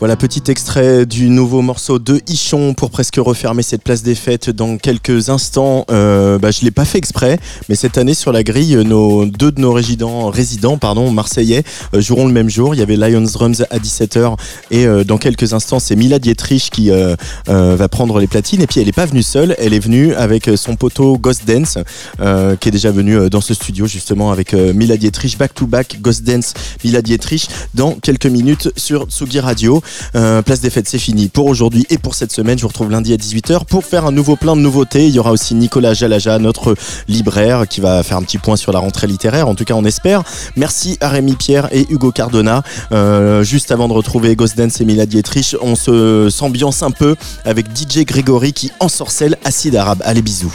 Voilà, 0.00 0.14
petit 0.14 0.44
extrait 0.46 1.06
du 1.06 1.28
nouveau 1.28 1.60
morceau 1.60 1.98
de 1.98 2.20
Ichon 2.28 2.72
pour 2.72 2.90
presque 2.90 3.16
refermer 3.16 3.64
cette 3.64 3.82
place 3.82 4.04
des 4.04 4.14
fêtes 4.14 4.48
dans 4.48 4.78
quelques 4.78 5.28
instants. 5.28 5.86
Euh, 5.90 6.38
bah, 6.38 6.52
je 6.52 6.64
l'ai 6.64 6.70
pas 6.70 6.84
fait 6.84 6.98
exprès, 6.98 7.40
mais 7.68 7.74
cette 7.74 7.98
année 7.98 8.14
sur 8.14 8.30
la 8.30 8.44
grille, 8.44 8.76
nos 8.84 9.26
deux 9.26 9.50
de 9.50 9.60
nos 9.60 9.72
résidents, 9.72 10.30
résidents 10.30 10.78
pardon, 10.78 11.10
marseillais 11.10 11.64
euh, 11.94 12.00
joueront 12.00 12.28
le 12.28 12.32
même 12.32 12.48
jour. 12.48 12.76
Il 12.76 12.78
y 12.78 12.82
avait 12.82 12.94
Lions 12.94 13.22
Drums 13.22 13.64
à 13.70 13.78
17h 13.80 14.36
et 14.70 14.86
euh, 14.86 15.02
dans 15.02 15.18
quelques 15.18 15.52
instants, 15.52 15.80
c'est 15.80 15.96
Mila 15.96 16.20
Dietrich 16.20 16.70
qui 16.70 16.92
euh, 16.92 17.16
va 17.48 17.88
prendre 17.88 18.20
les 18.20 18.28
platines. 18.28 18.62
Et 18.62 18.68
puis 18.68 18.80
elle 18.80 18.88
est 18.88 18.92
pas 18.92 19.06
venue 19.06 19.24
seule, 19.24 19.56
elle 19.58 19.74
est 19.74 19.80
venue 19.80 20.14
avec 20.14 20.48
son 20.54 20.76
poteau 20.76 21.18
Ghost 21.18 21.44
Dance 21.44 21.76
qui 22.60 22.68
est 22.68 22.72
déjà 22.72 22.92
venu 22.92 23.28
dans 23.30 23.40
ce 23.40 23.52
studio 23.52 23.88
justement 23.88 24.30
avec 24.30 24.52
Mila 24.52 24.96
Dietrich 24.96 25.36
back 25.36 25.54
to 25.54 25.66
back 25.66 25.98
Ghost 26.00 26.22
Dance 26.22 26.54
Mila 26.84 27.02
Dietrich 27.02 27.48
dans 27.74 27.94
quelques 27.94 28.26
minutes 28.26 28.70
sur 28.76 29.06
Tsugi 29.06 29.40
Radio. 29.40 29.82
Euh, 30.14 30.42
place 30.42 30.60
des 30.60 30.70
fêtes, 30.70 30.88
c'est 30.88 30.98
fini 30.98 31.28
pour 31.28 31.46
aujourd'hui 31.46 31.86
et 31.90 31.98
pour 31.98 32.14
cette 32.14 32.32
semaine. 32.32 32.58
Je 32.58 32.62
vous 32.62 32.68
retrouve 32.68 32.90
lundi 32.90 33.12
à 33.12 33.16
18h 33.16 33.64
pour 33.64 33.84
faire 33.84 34.06
un 34.06 34.12
nouveau 34.12 34.36
plein 34.36 34.56
de 34.56 34.60
nouveautés. 34.60 35.06
Il 35.06 35.14
y 35.14 35.18
aura 35.18 35.32
aussi 35.32 35.54
Nicolas 35.54 35.94
Jalaja, 35.94 36.38
notre 36.38 36.74
libraire, 37.08 37.66
qui 37.68 37.80
va 37.80 38.02
faire 38.02 38.16
un 38.16 38.22
petit 38.22 38.38
point 38.38 38.56
sur 38.56 38.72
la 38.72 38.78
rentrée 38.78 39.06
littéraire. 39.06 39.48
En 39.48 39.54
tout 39.54 39.64
cas, 39.64 39.74
on 39.74 39.84
espère. 39.84 40.22
Merci 40.56 40.98
à 41.00 41.08
Rémi 41.08 41.34
Pierre 41.34 41.68
et 41.72 41.86
Hugo 41.90 42.12
Cardona. 42.12 42.62
Euh, 42.92 43.42
juste 43.42 43.70
avant 43.72 43.88
de 43.88 43.92
retrouver 43.92 44.36
Ghost 44.36 44.56
Dance 44.56 44.80
et 44.80 44.84
Mila 44.84 45.06
Dietrich, 45.06 45.56
on 45.60 45.74
se 45.74 46.28
s'ambiance 46.30 46.82
un 46.82 46.90
peu 46.90 47.16
avec 47.44 47.66
DJ 47.76 48.04
Grégory 48.04 48.52
qui 48.52 48.70
ensorcelle 48.80 49.36
Acide 49.44 49.76
Arabe. 49.76 50.02
Allez, 50.04 50.22
bisous. 50.22 50.52